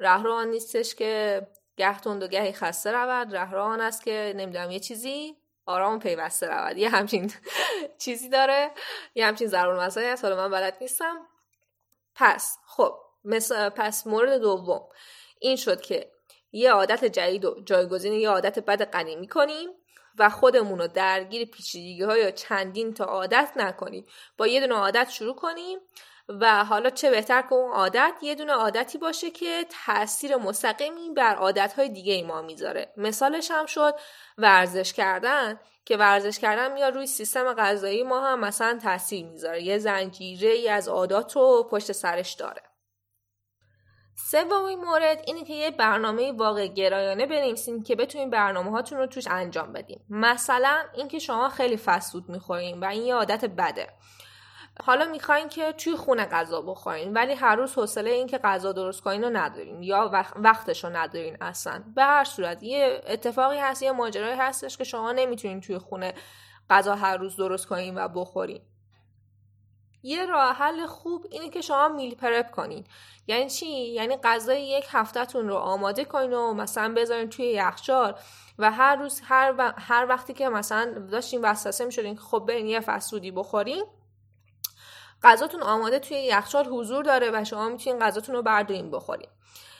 رهرو 0.00 0.44
نیستش 0.44 0.94
که 0.94 1.46
گه 1.76 2.00
تند 2.00 2.22
و 2.22 2.28
گهی 2.28 2.52
خسته 2.52 2.92
رود. 2.92 3.36
رهرو 3.36 3.62
آن 3.62 3.80
است 3.80 4.04
که 4.04 4.32
نمی‌دونم 4.36 4.70
یه 4.70 4.80
چیزی 4.80 5.36
آرام 5.66 5.98
پیوسته 5.98 6.46
رود. 6.46 6.76
یه 6.76 6.88
همچین 6.88 7.32
چیزی 8.04 8.28
داره. 8.28 8.70
یه 9.14 9.26
همچین 9.26 9.46
ضرور 9.46 9.86
مسائلی 9.86 10.10
هست. 10.10 10.24
حالا 10.24 10.36
من 10.36 10.50
بلد 10.50 10.76
نیستم. 10.80 11.16
پس 12.14 12.58
خب 12.66 12.94
مثل 13.24 13.68
پس 13.68 14.06
مورد 14.06 14.40
دوم. 14.40 14.88
این 15.38 15.56
شد 15.56 15.80
که 15.80 16.10
یه 16.52 16.72
عادت 16.72 17.04
جدید 17.04 17.44
و 17.44 17.60
جایگزین 17.64 18.12
یه 18.12 18.30
عادت 18.30 18.58
بد 18.58 18.82
قدیمی 18.82 19.28
کنیم 19.28 19.70
و 20.18 20.30
خودمون 20.30 20.78
رو 20.78 20.86
درگیر 20.86 21.44
پیچیدگی 21.44 22.02
های 22.02 22.20
یا 22.20 22.30
چندین 22.30 22.94
تا 22.94 23.04
عادت 23.04 23.52
نکنیم. 23.56 24.06
با 24.36 24.46
یه 24.46 24.60
دونه 24.60 24.74
عادت 24.74 25.10
شروع 25.10 25.34
کنیم 25.34 25.78
و 26.28 26.64
حالا 26.64 26.90
چه 26.90 27.10
بهتر 27.10 27.42
که 27.42 27.52
اون 27.52 27.72
عادت 27.72 28.14
یه 28.22 28.34
دونه 28.34 28.52
عادتی 28.52 28.98
باشه 28.98 29.30
که 29.30 29.66
تاثیر 29.86 30.36
مستقیمی 30.36 31.10
بر 31.10 31.34
عادتهای 31.34 31.88
دیگه 31.88 32.12
ای 32.12 32.22
ما 32.22 32.42
می‌ذاره. 32.42 32.92
مثالش 32.96 33.50
هم 33.50 33.66
شد 33.66 33.94
ورزش 34.38 34.92
کردن 34.92 35.60
که 35.84 35.96
ورزش 35.96 36.38
کردن 36.38 36.72
میاد 36.72 36.94
روی 36.94 37.06
سیستم 37.06 37.54
غذایی 37.54 38.02
ما 38.02 38.20
هم 38.20 38.40
مثلا 38.40 38.78
تاثیر 38.82 39.26
می‌ذاره. 39.26 39.62
یه 39.62 39.78
زنجیره 39.78 40.50
ای 40.50 40.68
از 40.68 40.88
عادات 40.88 41.36
رو 41.36 41.68
پشت 41.70 41.92
سرش 41.92 42.34
داره. 42.34 42.62
سومین 44.16 44.84
مورد 44.84 45.22
اینه 45.26 45.44
که 45.44 45.54
یه 45.54 45.70
برنامه 45.70 46.32
واقع 46.32 46.66
گرایانه 46.66 47.26
بنویسین 47.26 47.82
که 47.82 47.96
بتونین 47.96 48.30
برنامه 48.30 48.70
هاتون 48.70 48.98
رو 48.98 49.06
توش 49.06 49.26
انجام 49.26 49.72
بدین. 49.72 50.00
مثلا 50.10 50.82
اینکه 50.94 51.18
شما 51.18 51.48
خیلی 51.48 51.76
فسود 51.76 52.28
می‌خورین 52.28 52.80
و 52.80 52.84
این 52.84 53.02
یه 53.02 53.14
عادت 53.14 53.44
بده. 53.44 53.88
حالا 54.82 55.04
می‌خواین 55.04 55.48
که 55.48 55.72
توی 55.72 55.96
خونه 55.96 56.24
غذا 56.24 56.62
بخورین 56.62 57.12
ولی 57.12 57.32
هر 57.32 57.56
روز 57.56 57.74
حوصله 57.74 58.10
این 58.10 58.26
که 58.26 58.38
غذا 58.38 58.72
درست 58.72 59.00
کنین 59.00 59.24
رو 59.24 59.30
ندارین 59.30 59.82
یا 59.82 60.26
وقتش 60.36 60.84
رو 60.84 60.96
ندارین 60.96 61.36
اصلا. 61.40 61.84
به 61.94 62.02
هر 62.02 62.24
صورت 62.24 62.62
یه 62.62 63.00
اتفاقی 63.06 63.58
هست 63.58 63.82
یه 63.82 63.92
ماجرایی 63.92 64.36
هستش 64.38 64.76
که 64.76 64.84
شما 64.84 65.12
نمی‌تونین 65.12 65.60
توی 65.60 65.78
خونه 65.78 66.14
غذا 66.70 66.94
هر 66.94 67.16
روز 67.16 67.36
درست 67.36 67.66
کنین 67.66 67.98
و 67.98 68.08
بخورین. 68.08 68.62
یه 70.06 70.26
راه 70.26 70.54
حل 70.54 70.86
خوب 70.86 71.26
اینه 71.30 71.48
که 71.48 71.60
شما 71.60 71.88
میل 71.88 72.14
پرپ 72.14 72.50
کنین. 72.50 72.84
یعنی 73.26 73.50
چی؟ 73.50 73.66
یعنی 73.66 74.16
غذای 74.16 74.68
یک 74.68 74.86
هفتهتون 74.90 75.48
رو 75.48 75.54
آماده 75.54 76.04
کنین 76.04 76.32
و 76.32 76.54
مثلا 76.54 76.94
بذارین 76.94 77.28
توی 77.28 77.46
یخچال 77.46 78.18
و 78.58 78.70
هر 78.70 78.96
روز 78.96 79.20
هر, 79.24 79.74
هر 79.78 80.06
وقتی 80.08 80.34
که 80.34 80.48
مثلا 80.48 81.06
داشتین 81.10 81.40
وسوسه 81.40 81.84
می‌شدین 81.84 82.14
که 82.14 82.20
خب 82.20 82.44
برین 82.48 82.66
یه 82.66 82.80
فسودی 82.80 83.30
بخورین 83.30 83.84
غذاتون 85.22 85.62
آماده 85.62 85.98
توی 85.98 86.16
یخچال 86.16 86.66
حضور 86.66 87.04
داره 87.04 87.30
و 87.34 87.44
شما 87.44 87.68
می‌تونین 87.68 87.98
غذاتون 87.98 88.34
رو 88.34 88.42
بردارین 88.42 88.90
بخورین. 88.90 89.28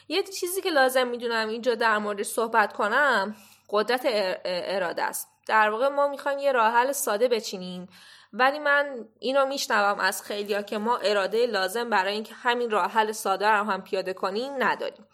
یه 0.08 0.22
چیزی 0.22 0.60
که 0.60 0.70
لازم 0.70 1.06
می‌دونم 1.06 1.48
اینجا 1.48 1.74
در 1.74 1.98
مورد 1.98 2.22
صحبت 2.22 2.72
کنم 2.72 3.36
قدرت 3.70 4.02
اراده 4.44 5.02
است 5.02 5.28
در 5.46 5.70
واقع 5.70 5.88
ما 5.88 6.08
می‌خوایم 6.08 6.38
یه 6.38 6.52
راه 6.52 6.72
حل 6.72 6.92
ساده 6.92 7.28
بچینیم. 7.28 7.88
ولی 8.36 8.58
من 8.58 9.08
اینو 9.18 9.46
میشنوم 9.46 10.00
از 10.00 10.22
خیلیا 10.22 10.62
که 10.62 10.78
ما 10.78 10.96
اراده 10.96 11.46
لازم 11.46 11.90
برای 11.90 12.14
اینکه 12.14 12.34
همین 12.34 12.70
راه 12.70 12.90
حل 12.90 13.12
ساده 13.12 13.48
رو 13.48 13.64
هم 13.64 13.82
پیاده 13.82 14.12
کنیم 14.12 14.52
نداریم. 14.58 15.06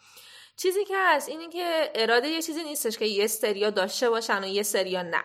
چیزی 0.55 0.85
که 0.85 0.93
هست 0.97 1.29
اینه 1.29 1.49
که 1.49 1.91
اراده 1.95 2.27
یه 2.27 2.41
چیزی 2.41 2.63
نیستش 2.63 2.97
که 2.97 3.05
یه 3.05 3.27
سریا 3.27 3.69
داشته 3.69 4.09
باشن 4.09 4.43
و 4.43 4.47
یه 4.47 4.63
سریا 4.63 5.01
نه. 5.01 5.23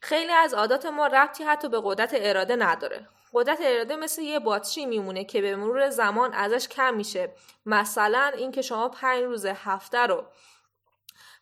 خیلی 0.00 0.32
از 0.32 0.54
عادات 0.54 0.86
ما 0.86 1.06
ربطی 1.06 1.44
حتی 1.44 1.68
به 1.68 1.80
قدرت 1.84 2.10
اراده 2.14 2.56
نداره. 2.56 3.08
قدرت 3.32 3.58
اراده 3.62 3.96
مثل 3.96 4.22
یه 4.22 4.38
باتری 4.38 4.86
میمونه 4.86 5.24
که 5.24 5.40
به 5.40 5.56
مرور 5.56 5.90
زمان 5.90 6.34
ازش 6.34 6.68
کم 6.68 6.94
میشه. 6.94 7.32
مثلا 7.66 8.32
اینکه 8.36 8.62
شما 8.62 8.88
پنج 8.88 9.22
روز 9.22 9.46
هفته 9.46 9.98
رو 9.98 10.24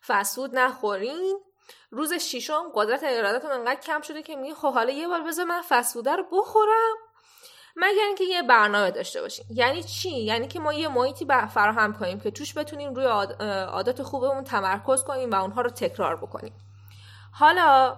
فسود 0.07 0.55
نخورین 0.55 1.39
روز 1.93 2.13
ششم 2.13 2.63
قدرت 2.73 3.01
ارادتون 3.03 3.51
انقدر 3.51 3.79
کم 3.81 4.01
شده 4.01 4.21
که 4.23 4.35
میگه 4.35 4.55
خب 4.55 4.73
حالا 4.73 4.91
یه 4.91 5.07
بار 5.07 5.21
بذار 5.21 5.45
من 5.45 5.61
فسوده 5.69 6.15
رو 6.15 6.23
بخورم 6.31 6.95
مگر 7.75 8.03
اینکه 8.07 8.23
یه 8.23 8.41
برنامه 8.41 8.91
داشته 8.91 9.21
باشیم. 9.21 9.45
یعنی 9.49 9.83
چی؟ 9.83 10.09
یعنی 10.09 10.47
که 10.47 10.59
ما 10.59 10.73
یه 10.73 10.87
محیطی 10.87 11.25
فراهم 11.25 11.93
کنیم 11.93 12.19
که 12.19 12.31
توش 12.31 12.57
بتونیم 12.57 12.93
روی 12.93 13.05
عادات 13.05 14.03
خوبمون 14.03 14.43
تمرکز 14.43 15.03
کنیم 15.03 15.31
و 15.31 15.35
اونها 15.35 15.61
رو 15.61 15.69
تکرار 15.69 16.15
بکنیم. 16.15 16.53
حالا 17.31 17.97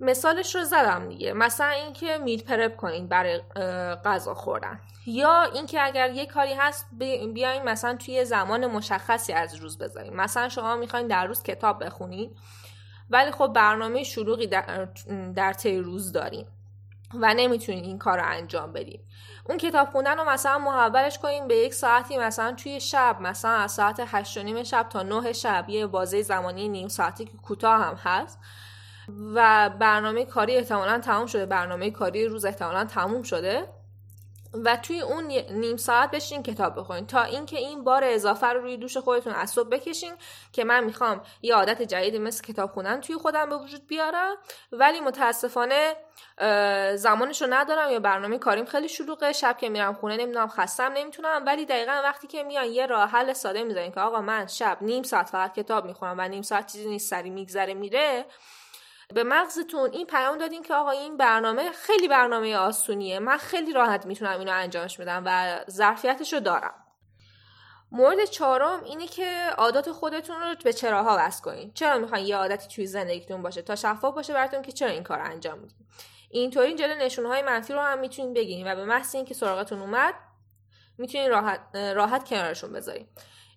مثالش 0.00 0.54
رو 0.54 0.64
زدم 0.64 1.08
دیگه. 1.08 1.32
مثلا 1.32 1.68
اینکه 1.68 2.18
میل 2.18 2.42
پرپ 2.42 2.76
کنین 2.76 3.08
برای 3.08 3.40
غذا 4.04 4.34
خوردن. 4.34 4.80
یا 5.06 5.42
اینکه 5.42 5.84
اگر 5.84 6.10
یه 6.10 6.26
کاری 6.26 6.54
هست 6.54 6.86
بیاین 7.34 7.62
مثلا 7.62 7.96
توی 7.96 8.24
زمان 8.24 8.66
مشخصی 8.66 9.32
از 9.32 9.54
روز 9.54 9.78
بذاریم 9.78 10.16
مثلا 10.16 10.48
شما 10.48 10.76
می‌خواین 10.76 11.06
در 11.06 11.26
روز 11.26 11.42
کتاب 11.42 11.84
بخونین. 11.84 12.36
ولی 13.12 13.30
خب 13.30 13.52
برنامه 13.54 14.02
شلوغی 14.02 14.46
در, 14.46 14.88
در 15.36 15.52
طی 15.52 15.78
روز 15.78 16.12
داریم 16.12 16.46
و 17.14 17.34
نمی‌تونین 17.34 17.84
این 17.84 17.98
کار 17.98 18.18
رو 18.18 18.24
انجام 18.26 18.72
بدین 18.72 19.00
اون 19.48 19.58
کتاب 19.58 19.90
خوندن 19.90 20.18
رو 20.18 20.24
مثلا 20.24 20.58
محولش 20.58 21.18
کنیم 21.18 21.48
به 21.48 21.56
یک 21.56 21.74
ساعتی 21.74 22.18
مثلا 22.18 22.52
توی 22.52 22.80
شب 22.80 23.16
مثلا 23.20 23.50
از 23.50 23.72
ساعت 23.72 24.02
هشت 24.06 24.38
نیم 24.38 24.62
شب 24.62 24.86
تا 24.88 25.02
نه 25.02 25.32
شب. 25.32 25.64
یه 25.68 25.86
بازه 25.86 26.22
زمانی 26.22 26.68
نیم 26.68 26.88
ساعتی 26.88 27.24
که 27.24 27.36
کوتاه 27.36 27.80
هم 27.80 27.94
هست. 27.94 28.38
و 29.34 29.70
برنامه 29.78 30.24
کاری 30.24 30.56
احتمالا 30.56 30.98
تموم 30.98 31.26
شده. 31.26 31.46
برنامه 31.46 31.90
کاری 31.90 32.26
روز 32.26 32.44
احتمالا 32.44 32.84
تموم 32.84 33.22
شده. 33.22 33.68
و 34.54 34.76
توی 34.76 35.00
اون 35.00 35.24
نیم 35.50 35.76
ساعت 35.76 36.10
بشین 36.10 36.42
کتاب 36.42 36.78
بخونین. 36.78 37.06
تا 37.06 37.22
اینکه 37.22 37.58
این 37.58 37.84
بار 37.84 38.04
اضافه 38.04 38.46
رو 38.46 38.60
روی 38.60 38.76
دوش 38.76 38.96
خودتون 38.96 39.32
از 39.32 39.50
صبح 39.50 39.68
بکشین 39.68 40.12
که 40.52 40.64
من 40.64 40.84
می‌خوام 40.84 41.22
یه 41.42 41.54
عادت 41.54 41.82
جدیدی 41.82 42.18
مثل 42.18 42.44
کتاب 42.44 42.70
خوندن 42.70 43.00
توی 43.00 43.16
خودم 43.16 43.48
به 43.48 43.56
وجود 43.56 43.86
بیارم. 43.86 44.36
ولی 44.72 45.00
متاسفانه 45.00 45.96
زمانش 46.94 47.42
رو 47.42 47.48
ندارم 47.50 47.90
یا 47.90 48.00
برنامه 48.00 48.38
کاریم 48.38 48.64
خیلی 48.64 48.88
شلوغه. 48.88 49.32
شب 49.32 49.58
که 49.58 49.68
میرم 49.68 49.94
خونه 49.94 50.16
نمی‌دونم 50.16 50.48
خستم 50.48 50.92
نمی‌تونم. 50.92 51.42
ولی 51.46 51.66
دقیقا 51.66 52.00
وقتی 52.04 52.26
که 52.26 52.42
میان 52.42 52.66
یه 52.66 52.86
راه 52.86 53.08
حل 53.10 53.32
ساده 53.32 53.62
می‌ذارین 53.62 53.92
که 53.92 54.00
آقا 54.00 54.20
من 54.20 54.46
شب 54.46 54.78
نیم 54.80 55.02
ساعت 55.02 55.28
فقط 55.28 55.54
کتاب 55.54 55.84
می‌خونم 55.84 56.14
و 56.18 56.28
نیم 56.28 56.42
ساعت 56.42 56.72
چیزی 56.72 56.88
نیست 56.88 57.10
سری 57.10 57.30
میگذره 57.30 57.74
میره. 57.74 58.26
به 59.14 59.24
مغزتون 59.24 59.90
این 59.92 60.06
پیام 60.06 60.38
دادین 60.38 60.62
که 60.62 60.74
آقا 60.74 60.90
این 60.90 61.16
برنامه 61.16 61.72
خیلی 61.72 62.08
برنامه 62.08 62.56
آسونیه. 62.56 63.18
من 63.18 63.36
خیلی 63.36 63.72
راحت 63.72 64.06
می‌تونم 64.06 64.38
اینو 64.38 64.52
انجامش 64.52 65.00
بدم 65.00 65.22
و 65.26 65.60
ظرفیتش 65.70 66.32
دارم. 66.34 66.74
مورد 67.92 68.24
چهارم 68.24 68.84
اینه 68.84 69.06
که 69.06 69.50
عادات 69.58 69.92
خودتون 69.92 70.40
رو 70.40 70.54
به 70.64 70.72
چراها 70.72 71.16
وصل 71.18 71.42
کنین. 71.42 71.72
چرا 71.72 71.98
می‌خواین 71.98 72.26
یه 72.26 72.36
عادتی 72.36 72.74
توی 72.74 72.86
زندگیتون 72.86 73.42
باشه؟ 73.42 73.62
تا 73.62 73.76
شفاف 73.76 74.14
باشه 74.14 74.32
براتون 74.32 74.62
که 74.62 74.72
چرا 74.72 74.90
این 74.90 75.02
کار 75.02 75.20
انجام 75.20 75.58
میدین؟ 75.58 75.86
اینطوری 76.30 76.74
جلو 76.74 76.94
نشونهای 76.94 77.42
منفی 77.42 77.72
رو 77.72 77.80
هم 77.80 77.98
می‌تونین 77.98 78.34
بگین 78.34 78.72
و 78.72 78.76
به 78.76 78.84
محض 78.84 79.14
اینکه 79.14 79.34
سراغتون 79.34 79.80
اومد 79.80 80.14
می‌تونین 80.98 81.30
راحت 81.30 81.60
راحت 81.74 82.28
کنارشون 82.28 82.72
بذارین. 82.72 83.08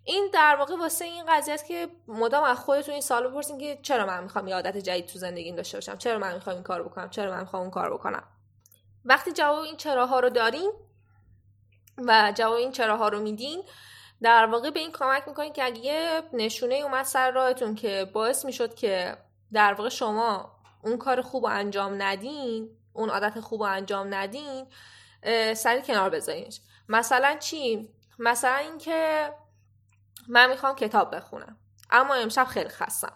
این 0.08 0.30
در 0.34 0.56
واقع 0.60 0.76
واسه 0.76 1.06
این 1.06 1.24
قضیه 1.30 1.54
است 1.54 1.66
که 1.66 1.88
مدام 2.08 2.44
از 2.44 2.58
خودتون 2.58 2.94
این 2.94 3.02
سوال 3.02 3.28
بپرسین 3.28 3.58
که 3.58 3.80
چرا 3.82 4.06
من 4.06 4.24
می‌خوام 4.24 4.48
یه 4.48 4.56
عادت 4.56 4.78
جدید 4.78 5.06
تو 5.06 5.20
زندگیم 5.20 5.56
داشته 5.56 5.78
باشم؟ 5.78 5.98
چرا 5.98 6.20
من 6.20 6.34
می‌خوام 6.34 6.56
این 6.56 6.64
کار 6.64 6.84
بکنم؟ 6.84 7.10
چرا 7.10 7.32
من 7.32 7.40
می‌خوام 7.40 7.62
اون 7.62 7.72
کار 7.72 7.94
بکنم؟ 7.94 8.24
وقتی 9.06 9.32
جواب 9.32 9.60
این 9.64 9.78
چراها 9.78 10.20
رو 10.20 10.30
دارین 10.30 10.72
و 11.98 12.34
جواب 12.36 12.54
این 12.54 12.72
چراها 12.72 13.08
رو 13.08 13.20
میدین 13.20 13.64
در 14.22 14.46
واقع 14.46 14.70
به 14.70 14.80
این 14.80 14.92
کمک 14.92 15.28
می‌کنین 15.28 15.54
که 15.54 15.64
اگه 15.64 15.80
یه 15.80 16.22
نشونه 16.34 16.76
اومد 16.76 17.06
سر 17.06 17.32
راهتون 17.32 17.76
که 17.76 18.10
باعث 18.14 18.46
می‌شد 18.46 18.76
که 18.76 19.18
در 19.54 19.74
واقع 19.74 19.90
شما 19.90 20.52
اون 20.84 20.98
کار 20.98 21.22
خوب 21.22 21.46
رو 21.46 21.52
انجام 21.52 22.02
ندین 22.02 22.70
اون 22.94 23.10
عادت 23.10 23.40
خوب 23.40 23.64
رو 23.64 23.70
انجام 23.70 24.14
ندین 24.14 24.68
سری 25.54 25.82
کنار 25.82 26.10
بذارینش. 26.10 26.62
مثلا 26.90 27.38
چی؟ 27.40 27.90
مثلا 28.20 28.56
اینکه 28.56 29.30
من 30.28 30.50
می‌خوام 30.50 30.76
کتاب 30.76 31.16
بخونم. 31.16 31.58
اما 31.92 32.14
امشب 32.14 32.46
خیلی 32.46 32.70
خستم. 32.70 33.14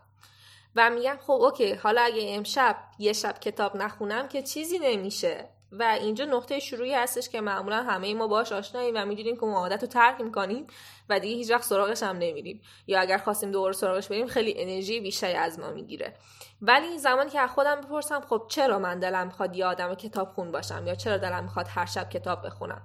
و 0.75 0.89
میگم 0.89 1.17
خب 1.21 1.31
اوکی 1.31 1.73
حالا 1.73 2.01
اگه 2.01 2.35
امشب 2.35 2.75
یه 2.99 3.13
شب 3.13 3.39
کتاب 3.39 3.77
نخونم 3.77 4.27
که 4.27 4.43
چیزی 4.43 4.79
نمیشه. 4.79 5.49
و 5.71 5.83
اینجا 5.83 6.25
نقطه 6.25 6.59
شروعی 6.59 6.93
هستش 6.93 7.29
که 7.29 7.41
معمولا 7.41 7.83
همه 7.83 8.13
ما 8.13 8.27
باش 8.27 8.51
آشناییم 8.51 8.95
و 8.97 9.05
می‌دونیم 9.05 9.35
که 9.35 9.43
اون 9.43 9.53
عادت 9.53 9.81
رو 9.81 9.87
ترک 9.87 10.21
می‌کنیم 10.21 10.67
و 11.09 11.19
دیگه 11.19 11.35
هیچ 11.35 11.51
وقت 11.51 11.63
سراغش 11.63 12.03
هم 12.03 12.17
نمیریم. 12.17 12.61
یا 12.87 12.99
اگر 12.99 13.17
خواستیم 13.17 13.51
دوباره 13.51 13.73
سراغش 13.73 14.07
بریم 14.07 14.27
خیلی 14.27 14.53
انرژی 14.57 14.99
بیشتری 14.99 15.33
از 15.33 15.59
ما 15.59 15.69
می‌گیره. 15.69 16.13
ولی 16.61 16.97
زمانی 16.97 17.29
که 17.29 17.39
از 17.39 17.49
خودم 17.49 17.81
بپرسم 17.81 18.21
خب 18.21 18.45
چرا 18.49 18.79
من 18.79 18.99
دلم 18.99 19.27
می‌خواد 19.27 19.55
یه 19.55 19.65
آدم 19.65 19.95
کتاب 19.95 20.29
خون 20.29 20.51
باشم؟ 20.51 20.87
یا 20.87 20.95
چرا 20.95 21.17
دلم 21.17 21.43
می‌خواد 21.43 21.67
هر 21.69 21.85
شب 21.85 22.09
کتاب 22.09 22.45
بخونم؟ 22.45 22.81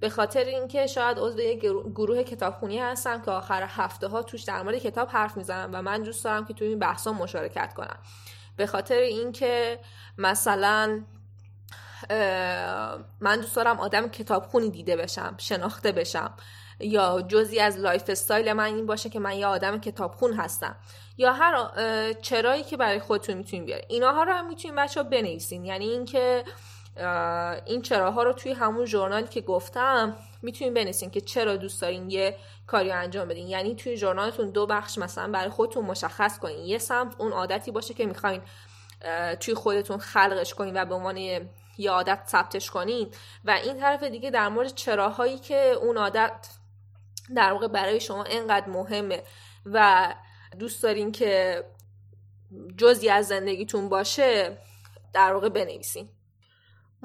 به 0.00 0.08
خاطر 0.08 0.44
اینکه 0.44 0.86
شاید 0.86 1.18
عضو 1.18 1.40
یک 1.40 1.60
گروه 1.94 2.22
کتابخونی 2.22 2.78
هستم 2.78 3.22
که 3.22 3.30
آخر 3.30 3.62
هفته 3.62 4.08
ها 4.08 4.22
توش 4.22 4.42
در 4.42 4.62
مورد 4.62 4.78
کتاب 4.78 5.08
حرف 5.08 5.36
می‌زنم 5.36 5.70
و 5.72 5.82
من 5.82 6.02
دوست 6.02 6.24
دارم 6.24 6.44
که 6.44 6.54
توی 6.54 6.68
این 6.68 6.78
بحثا 6.78 7.12
مشارکت 7.12 7.74
کنم. 7.74 7.98
به 8.56 8.66
خاطر 8.66 8.94
اینکه 8.94 9.80
مثلا 10.18 11.04
من 13.20 13.36
دوست 13.36 13.56
دارم 13.56 13.80
آدم 13.80 14.08
کتابخونی 14.08 14.70
دیده 14.70 14.96
بشم 14.96 15.34
شناخته 15.38 15.92
بشم. 15.92 16.34
یا 16.80 17.22
جزی 17.28 17.60
از 17.60 17.78
lifestyle 17.78 18.52
من 18.52 18.64
این 18.64 18.86
باشه 18.86 19.08
که 19.08 19.18
من 19.20 19.36
یه 19.36 19.46
آدم 19.46 19.80
کتابخون 19.80 20.32
هستم. 20.32 20.76
یا 21.18 21.32
هر 21.32 21.68
چرایی 22.12 22.62
که 22.62 22.76
برای 22.76 23.00
خودتون 23.00 23.36
می‌تونین 23.36 23.64
بیارین. 23.64 23.86
اینا 23.88 24.22
رو 24.22 24.32
هم 24.32 24.48
می‌تونین 24.48 24.76
بچه 24.76 25.02
ها 25.02 25.08
بنویسین. 25.08 25.64
یعنی 25.64 25.88
اینکه 25.88 26.44
این 27.66 27.82
چراها 27.82 28.22
رو 28.22 28.32
توی 28.32 28.52
همون 28.52 28.84
journal 28.84 29.21
ی 29.21 29.26
که 29.26 29.40
گفتم 29.40 30.16
می‌تونین 30.42 30.74
بنویسین 30.74 31.10
که 31.10 31.20
چرا 31.20 31.56
دوست 31.56 31.82
دارین 31.82 32.10
یه 32.10 32.36
کاری 32.66 32.90
انجام 32.90 33.28
بدین. 33.28 33.48
یعنی 33.48 33.74
توی 33.74 33.96
journal 33.96 34.34
تون 34.34 34.50
دو 34.50 34.66
بخش 34.66 34.98
مثلا 34.98 35.32
برای 35.32 35.50
خودتون 35.50 35.84
مشخص 35.84 36.38
کنین. 36.38 36.58
یه 36.58 36.78
سمت 36.78 37.14
اون 37.18 37.32
عادتی 37.32 37.70
باشه 37.70 37.94
که 37.94 38.06
می‌خواین 38.06 38.42
توی 39.40 39.54
خودتون 39.54 39.98
خلقش 39.98 40.54
کنین 40.54 40.82
و 40.82 40.84
به 40.84 40.94
عنوان 40.94 41.16
یه 41.16 41.90
عادت 41.90 42.22
ثبتش 42.26 42.70
کنین. 42.70 43.10
و 43.44 43.50
این 43.50 43.80
طرف 43.80 44.02
دیگه 44.02 44.30
در 44.30 44.48
مورد 44.48 44.74
چراهایی 44.74 45.38
که 45.38 45.56
اون 45.56 45.98
عادت 45.98 46.48
در 47.36 47.52
واقع 47.52 47.68
برای 47.68 48.00
شما 48.00 48.24
اینقدر 48.24 48.68
مهمه 48.68 49.22
و 49.66 50.14
دوست 50.58 50.82
دارین 50.82 51.12
که 51.12 51.64
جزی 52.76 53.08
از 53.08 53.26
زندگیتون 53.26 53.88
باشه 53.88 54.58
در 55.12 55.32
واقع 55.32 55.48
بنویسین. 55.48 56.08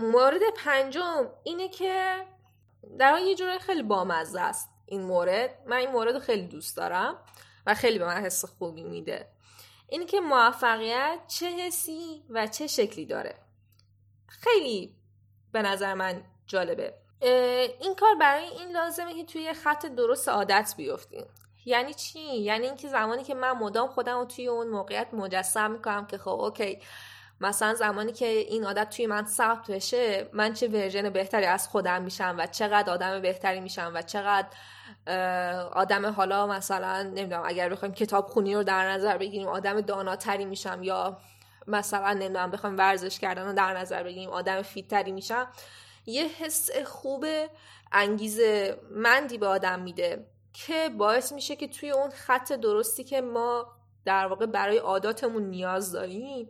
مورد 0.01 0.41
پنجم 0.55 1.29
اینه 1.43 1.70
که 1.70 2.25
در 3.00 3.20
یه 3.20 3.36
جورای 3.36 3.60
خیلی 3.60 3.84
بامزه 3.84 4.41
است 4.41 4.70
این 4.86 5.01
مورد. 5.01 5.58
من 5.65 5.77
این 5.77 5.91
مورد 5.91 6.20
خیلی 6.20 6.48
دوست 6.48 6.77
دارم 6.77 7.17
و 7.65 7.74
خیلی 7.74 8.00
به 8.00 8.05
من 8.05 8.22
حس 8.22 8.46
خوبی 8.46 8.84
میده. 8.84 9.27
اینه 9.89 10.05
که 10.05 10.20
موفقیت 10.20 11.20
چه 11.27 11.48
حسی 11.48 12.24
و 12.29 12.48
چه 12.48 12.67
شکلی 12.67 13.05
داره. 13.05 13.36
خیلی 14.27 14.96
به 15.51 15.62
نظر 15.62 15.93
من 15.93 16.24
جالبه. 16.48 16.93
این 17.79 17.96
کار 17.96 18.15
برای 18.15 18.43
این 18.43 18.72
لازمه 18.72 19.13
که 19.13 19.24
توی 19.24 19.53
خط 19.53 19.86
درست 19.86 20.29
عادت 20.29 20.74
بیفتیم. 20.77 21.25
یعنی 21.65 21.93
چی؟ 21.93 22.20
یعنی 22.20 22.65
اینکه 22.65 22.88
زمانی 22.88 23.24
که 23.24 23.34
من 23.34 23.51
مدام 23.51 23.88
خودم 23.88 24.17
رو 24.17 24.25
توی 24.25 24.48
اون 24.48 24.67
موقعیت 24.67 25.08
مجسم 25.13 25.72
می‌کنم 25.72 26.08
که 26.08 26.17
خب 26.17 26.29
اوکی. 26.29 26.79
مثلا 27.41 27.74
زمانی 27.74 28.12
که 28.12 28.25
این 28.25 28.65
عادت 28.65 28.89
توی 28.89 29.07
من 29.07 29.25
ثبت 29.25 29.71
بشه 29.71 30.29
من 30.33 30.53
چه 30.53 30.67
ورژن 30.67 31.10
بهتری 31.10 31.45
از 31.45 31.67
خودم 31.67 32.01
میشم 32.01 32.36
و 32.39 32.48
چقدر 32.48 32.93
آدم 32.93 33.21
بهتری 33.21 33.60
میشم 33.60 33.91
و 33.95 34.01
چقدر 34.01 34.48
آدم 35.74 36.05
حالا 36.05 36.48
مثلا 36.48 37.03
نمی‌دونم 37.03 37.43
اگر 37.45 37.69
بخوایم 37.69 37.93
کتاب 37.93 38.27
خونی 38.27 38.55
رو 38.55 38.63
در 38.63 38.91
نظر 38.91 39.17
بگیریم 39.17 39.48
آدم 39.48 39.81
داناتری 39.81 40.45
میشم 40.45 40.83
یا 40.83 41.17
مثلا 41.67 42.13
نمی‌دونم 42.13 42.51
بخوایم 42.51 42.77
ورزش 42.77 43.19
کردن 43.19 43.45
رو 43.48 43.53
در 43.53 43.77
نظر 43.77 44.03
بگیریم 44.03 44.29
آدم 44.29 44.62
فیتتری 44.62 45.12
میشم. 45.12 45.48
یه 46.05 46.27
حس 46.27 46.69
خوب 46.86 47.25
انگیزه 47.91 48.79
مندی 48.91 49.38
به 49.38 49.48
آدم 49.48 49.79
میده 49.79 50.25
که 50.53 50.89
باعث 50.98 51.31
میشه 51.31 51.55
که 51.55 51.67
توی 51.67 51.91
اون 51.91 52.10
خط 52.10 52.53
درستی 52.53 53.03
که 53.03 53.21
ما 53.21 53.67
در 54.05 54.27
واقع 54.27 54.45
برای 54.45 54.77
عاداتمون 54.77 55.43
نیاز 55.43 55.91
داریم 55.91 56.50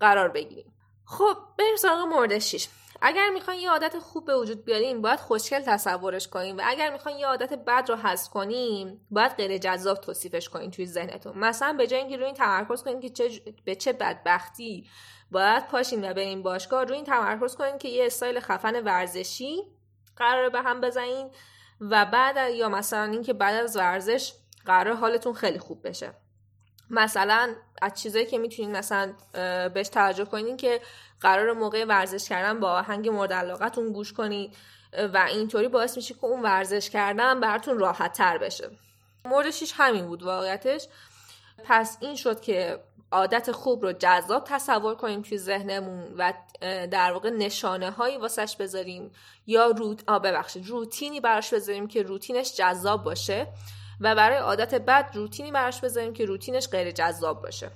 قرار 0.00 0.28
بگیریم. 0.28 0.72
خب 1.04 1.36
بریم 1.58 1.76
سراغ 1.76 1.98
مورد 1.98 2.38
6 2.38 2.68
اگر 3.02 3.28
می‌خواین 3.28 3.60
یه 3.60 3.70
عادت 3.70 3.98
خوب 3.98 4.24
به 4.24 4.36
وجود 4.36 4.64
بیاریم 4.64 5.02
باید 5.02 5.20
خوشگل 5.20 5.60
تصورش 5.60 6.28
کنیم 6.28 6.58
و 6.58 6.62
اگر 6.64 6.92
می‌خواین 6.92 7.18
یه 7.18 7.26
عادت 7.26 7.52
بد 7.52 7.84
رو 7.88 7.96
حذف 7.96 8.30
کنیم 8.30 9.06
باید 9.10 9.32
غیر 9.32 9.58
جذاب 9.58 10.00
توصیفش 10.00 10.48
کنیم 10.48 10.70
توی 10.70 10.86
ذهنتون. 10.86 11.38
مثلا 11.38 11.72
به 11.72 11.86
جای 11.86 12.00
اینکه 12.00 12.16
روی 12.16 12.24
این 12.24 12.34
تمرکز 12.34 12.82
کنیم 12.82 13.00
که 13.00 13.10
چه 13.10 13.30
به 13.64 13.74
چه 13.74 13.92
بدبختی 13.92 14.90
باید 15.30 15.66
پاشین 15.66 16.10
و 16.10 16.14
بریم 16.14 16.42
باشگاه. 16.42 16.84
روی 16.84 16.96
این 16.96 17.04
تمرکز 17.04 17.56
کنیم 17.56 17.78
که 17.78 17.88
یه 17.88 18.06
استایل 18.06 18.40
خفن 18.40 18.84
ورزشی 18.84 19.56
قرار 20.16 20.48
به 20.48 20.62
هم 20.62 20.80
بزنین 20.80 21.30
و 21.80 22.06
بعد 22.06 22.54
یا 22.54 22.68
مثلا 22.68 23.04
اینکه 23.12 23.32
بعد 23.32 23.64
از 23.64 23.76
ورزش 23.76 24.32
قرار 24.66 24.96
حالتون 24.96 25.32
خیلی 25.32 25.58
خوب 25.58 25.88
بشه. 25.88 26.14
مثلا 26.90 27.54
از 27.82 27.94
چیزایی 27.94 28.26
که 28.26 28.38
می‌تونین 28.38 28.76
مثلا 28.76 29.12
بهش 29.74 29.88
توجه 29.88 30.24
کنین 30.24 30.56
که 30.56 30.80
قرار 31.20 31.52
موقع 31.52 31.84
ورزش 31.84 32.28
کردن 32.28 32.60
با 32.60 32.72
آهنگ 32.72 33.08
مورد 33.08 33.32
علاقتون 33.32 33.92
گوش 33.92 34.12
کنید 34.12 34.56
و 35.14 35.26
اینطوری 35.28 35.68
باعث 35.68 35.96
میشه 35.96 36.14
که 36.14 36.24
اون 36.24 36.42
ورزش 36.42 36.90
کردن 36.90 37.40
براتون 37.40 37.78
راحت 37.78 38.12
تر 38.12 38.38
بشه. 38.38 38.70
مورد 39.24 39.50
شیش 39.50 39.72
همین 39.76 40.06
بود 40.06 40.22
واقعیتش. 40.22 40.88
پس 41.64 41.98
این 42.00 42.16
شد 42.16 42.40
که 42.40 42.80
عادت 43.12 43.52
خوب 43.52 43.82
رو 43.82 43.92
جذاب 43.92 44.44
تصور 44.44 44.94
کنیم 44.94 45.22
توی 45.22 45.38
ذهنمون 45.38 46.14
و 46.18 46.32
در 46.90 47.12
واقع 47.12 47.30
نشانه 47.30 47.90
هایی 47.90 48.16
واسش 48.16 48.56
بذاریم 48.56 49.12
یا 49.46 49.66
روت 49.66 50.04
ببخشید 50.04 50.66
روتینی 50.66 51.20
براش 51.20 51.54
بذاریم 51.54 51.88
که 51.88 52.02
روتینش 52.02 52.56
جذاب 52.56 53.04
باشه. 53.04 53.46
و 54.00 54.14
برای 54.14 54.38
عادت 54.38 54.74
بد 54.74 55.10
روتینی 55.14 55.52
براش 55.52 55.80
بذاریم 55.80 56.12
که 56.12 56.24
روتینش 56.24 56.68
غیر 56.68 56.90
جذاب 56.90 57.42
باشه. 57.42 57.70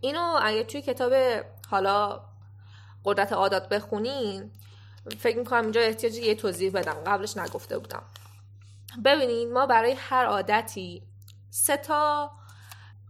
اینو 0.00 0.38
اگه 0.42 0.64
توی 0.64 0.82
کتاب 0.82 1.12
حالا 1.70 2.20
قدرت 3.04 3.32
عادات 3.32 3.68
بخونین 3.68 4.50
فکر 5.18 5.38
می‌کنم 5.38 5.62
اینجا 5.62 5.80
احتیاج 5.80 6.14
یه 6.14 6.34
توضیح 6.34 6.72
بدم. 6.72 6.94
قبلش 7.06 7.36
نگفته 7.36 7.78
بودم. 7.78 8.02
ببینید 9.04 9.48
ما 9.48 9.66
برای 9.66 9.92
هر 9.92 10.26
عادتی 10.26 11.02
سه 11.50 11.76
تا 11.76 12.30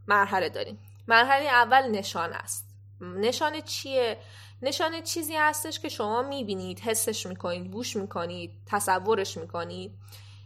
مرحله 0.07 0.49
داریم. 0.49 0.79
مرحله 1.09 1.45
اول 1.45 1.91
نشان 1.91 2.33
است. 2.33 2.69
نشانه 3.01 3.63
چیه؟ 3.63 4.19
نشانه 4.63 5.03
چیزی 5.03 5.37
هستش 5.37 5.81
که 5.81 5.89
شما 5.89 6.23
می‌بینید 6.23 6.81
حسش 6.81 7.27
می‌کنید 7.27 7.73
گوش 7.73 7.97
می‌کنید 7.97 8.51
تصورش 8.67 9.37
می‌کنید. 9.37 9.95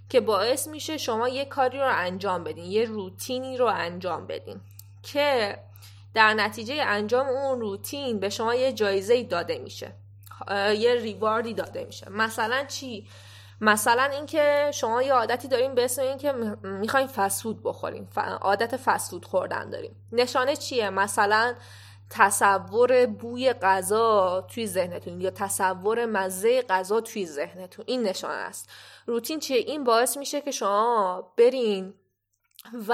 که 0.08 0.20
باعث 0.20 0.68
میشه 0.68 0.96
شما 0.96 1.28
یه 1.28 1.44
کاری 1.44 1.78
رو 1.78 1.88
انجام 1.90 2.44
بدین 2.44 2.64
یه 2.64 2.84
روتینی 2.84 3.56
رو 3.56 3.66
انجام 3.66 4.26
بدین 4.26 4.60
که 5.02 5.58
در 6.14 6.34
نتیجه 6.34 6.82
انجام 6.82 7.26
اون 7.26 7.60
روتین 7.60 8.20
به 8.20 8.28
شما 8.28 8.54
یه 8.54 8.72
جایزه 8.72 9.22
داده 9.22 9.58
میشه 9.58 9.92
یه 10.78 10.94
ریواردی 10.94 11.54
داده 11.54 11.84
میشه. 11.84 12.10
مثلا 12.10 12.64
چی؟ 12.64 13.08
مثلا 13.60 14.02
اینکه 14.02 14.70
شما 14.74 15.02
یه 15.02 15.12
عادتی 15.12 15.48
داریم 15.48 15.74
به 15.74 15.84
اسم 15.84 16.02
اینکه 16.02 16.32
می‌خواین 16.62 17.06
فسود 17.06 17.62
بخوریم 17.62 18.08
عادت 18.40 18.76
فسود 18.76 19.24
خوردن 19.24 19.70
داریم 19.70 19.96
نشانه 20.12 20.56
چیه؟ 20.56 20.90
مثلا 20.90 21.54
تصور 22.10 23.06
بوی 23.06 23.52
غذا 23.52 24.46
توی 24.54 24.66
ذهنتون 24.66 25.20
یا 25.20 25.30
تصور 25.30 26.06
مزه 26.06 26.62
غذا 26.62 27.00
توی 27.00 27.26
ذهنتون. 27.26 27.84
این 27.88 28.02
نشانه 28.02 28.34
است. 28.34 28.70
روتین 29.06 29.40
چیه؟ 29.40 29.56
این 29.56 29.84
باعث 29.84 30.16
میشه 30.16 30.40
که 30.40 30.50
شما 30.50 31.32
برین 31.36 31.94
و 32.88 32.92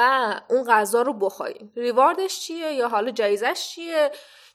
اون 0.51 0.65
غذا 0.65 1.03
رو 1.03 1.13
بخورین. 1.13 1.73
ریواردش 1.77 2.41
چیه 2.41 2.73
یا 2.73 2.89
حالا 2.89 3.11
جایزش 3.11 3.69
چیه؟ 3.69 4.11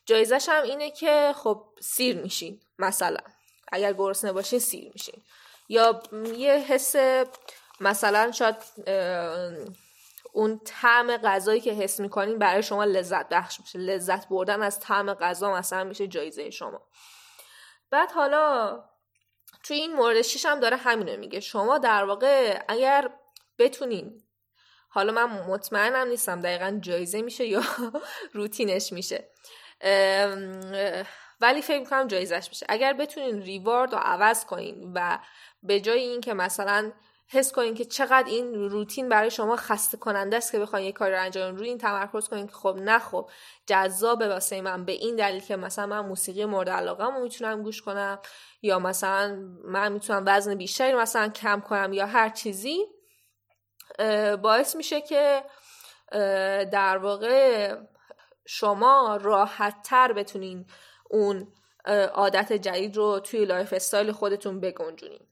جایزش 0.06 0.50
هم 0.50 0.63
اینه 0.63 0.91
که 0.91 1.34
خب 1.36 1.65
سیر 1.82 2.22
میشین 2.22 2.60
مثلا. 2.80 3.19
اگر 3.72 3.93
گرسنه 3.93 4.32
باشین 4.32 4.60
سیر 4.60 4.91
میشین. 4.93 5.22
یا 5.69 6.02
یه 6.38 6.52
حس 6.54 6.95
مثلا 7.80 8.32
شاید 8.32 8.56
اون 10.39 10.62
طعم 10.65 11.17
غذایی 11.17 11.62
که 11.62 11.71
حس 11.71 11.99
می‌کنین 11.99 12.38
برای 12.38 12.63
شما 12.63 12.84
لذت 12.84 13.30
بخش 13.30 13.60
میشه. 13.60 13.80
لذت 13.80 14.28
بردن 14.28 14.62
از 14.62 14.80
طعم 14.80 15.13
غذا 15.13 15.54
مثلا 15.54 15.84
میشه 15.84 16.08
جایزه 16.08 16.49
شما. 16.49 16.82
بعد 17.91 18.12
حالا 18.12 18.84
توی 19.63 19.78
این 19.78 19.93
مورد 19.93 20.21
شیش 20.21 20.45
هم 20.45 20.60
داره 20.60 20.78
همینو 20.78 21.17
میگه. 21.17 21.39
شما 21.39 21.78
در 21.78 22.06
واقع 22.06 22.63
اگر 22.67 23.10
بتونین 23.58 24.23
حالا 24.89 25.12
من 25.12 25.25
مطمئنم 25.25 26.08
نیستم 26.08 26.41
دقیقا 26.41 26.80
جایزه 26.82 27.21
میشه 27.21 27.45
یا 27.45 27.62
روتینش 28.34 28.93
میشه. 28.93 29.30
ولی 31.41 31.62
فکر 31.62 31.80
می‌کنم 31.80 32.08
جایزش 32.08 32.49
میشه. 32.49 32.65
اگر 32.69 32.93
بتونین 32.93 33.41
ریوارد 33.41 33.93
رو 33.93 33.99
عوض 34.02 34.45
کنین 34.45 34.91
و 34.95 35.19
به 35.63 35.80
جای 35.80 35.99
اینکه 35.99 36.34
مثلا 36.34 36.91
حس 37.32 37.52
کنین 37.52 37.74
که 37.74 37.86
چقدر 37.86 38.28
این 38.28 38.54
روتین 38.54 39.10
برای 39.10 39.32
شما 39.32 39.56
خسته 39.56 39.98
کننده 39.98 40.38
است 40.38 40.52
که 40.52 40.60
بخواین 40.60 40.86
یه 40.86 40.92
کاری 40.92 41.13
رو 41.13 41.22
انجام 41.22 41.56
روی 41.56 41.68
این 41.68 41.78
تمرکز 41.78 42.28
کنین 42.28 42.48
که 42.48 42.54
خب 42.54 42.78
نه 42.82 43.00
خب 43.00 43.30
جذابه 43.68 44.28
واسه 44.28 44.62
من 44.62 44.86
به 44.86 44.92
این 44.92 45.15
دلیل 45.15 45.42
که 45.42 45.56
مثلا 45.56 45.86
من 45.86 46.00
موسیقی 46.00 46.46
مورد 46.46 46.70
علاقه 46.70 47.04
رو 47.04 47.24
می‌تونم 47.24 47.63
گوش 47.63 47.82
کنم 47.82 48.20
یا 48.62 48.80
مثلا 48.80 49.36
من 49.63 49.92
می‌تونم 49.92 50.24
وزن 50.28 50.56
بیشتری 50.56 50.94
مثلا 50.94 51.30
کم 51.30 51.62
کنم 51.62 51.94
یا 51.94 52.06
هر 52.06 52.30
چیزی 52.30 52.86
باعث 54.42 54.76
میشه 54.76 55.02
که 55.02 55.44
در 56.72 56.98
واقع 56.98 57.76
شما 58.46 59.20
راحت 59.22 59.82
تر 59.84 60.13
بتونین 60.13 60.65
اون 61.10 61.54
عادت 62.13 62.54
جدید 62.54 62.98
رو 62.98 63.20
توی 63.20 63.46
lifestyle 63.45 64.12
خودتون 64.12 64.60
بگنجونین. 64.60 65.29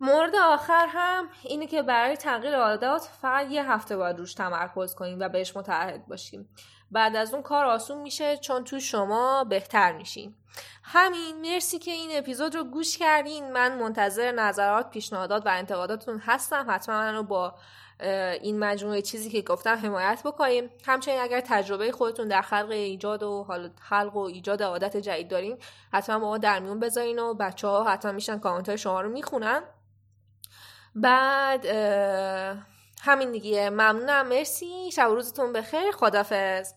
مورد 0.00 0.36
آخر 0.36 0.86
هم 0.88 1.28
اینه 1.42 1.66
که 1.66 1.82
برای 1.82 2.16
تغییر 2.16 2.56
عادات 2.56 3.08
فقط 3.22 3.50
یه 3.50 3.70
هفته 3.72 3.96
باید 3.96 4.18
روش 4.18 4.34
تمرکز 4.34 4.94
کنیم 4.94 5.20
و 5.20 5.28
بهش 5.28 5.56
متعهد 5.56 6.06
باشیم. 6.06 6.48
بعد 6.90 7.16
از 7.16 7.34
اون 7.34 7.42
کار 7.42 7.64
آسون 7.64 7.98
میشه 7.98 8.36
چون 8.36 8.64
تو 8.64 8.80
شما 8.80 9.44
بهتر 9.44 9.92
میشین. 9.92 10.34
همین 10.82 11.40
مرسی 11.40 11.78
که 11.78 11.90
این 11.90 12.10
اپیزود 12.12 12.54
رو 12.54 12.64
گوش 12.64 12.98
کردین. 12.98 13.52
من 13.52 13.78
منتظر 13.78 14.32
نظرات 14.32 14.90
پیشنهادات 14.90 15.46
و 15.46 15.48
انتقاداتتون 15.48 16.18
هستم. 16.18 16.66
حتما 16.68 16.98
منو 16.98 17.22
با 17.22 17.54
این 18.40 18.58
مجموعه 18.58 19.02
چیزی 19.02 19.30
که 19.30 19.42
گفتم 19.42 19.74
حمایت 19.74 20.22
بکنیم 20.24 20.70
همچنین 20.86 21.20
اگر 21.20 21.40
تجربه 21.40 21.92
خودتون 21.92 22.28
در 22.28 22.42
خلق 22.42 22.70
ایجاد 22.70 23.22
و 23.22 23.46
خلق 23.80 24.16
و 24.16 24.18
ایجاد 24.18 24.62
عادت 24.62 24.96
جدید 24.96 25.28
دارین 25.28 25.58
حتما 25.92 26.18
با 26.18 26.28
ما 26.28 26.38
در 26.38 26.60
میون 26.60 26.80
بذارین 26.80 27.18
و 27.18 27.34
بچه 27.34 27.68
ها 27.68 27.84
حتما 27.84 28.12
میشن 28.12 28.38
کامنت 28.38 28.68
های 28.68 28.78
شما 28.78 29.00
رو 29.00 29.08
می‌خونن. 29.08 29.62
بعد 30.94 31.66
همین 33.02 33.32
دیگه. 33.32 33.70
ممنونم. 33.70 34.28
مرسی. 34.28 34.90
شب 34.92 35.08
روزتون 35.10 35.52
بخیر. 35.52 35.90
خدافظ 35.92 36.72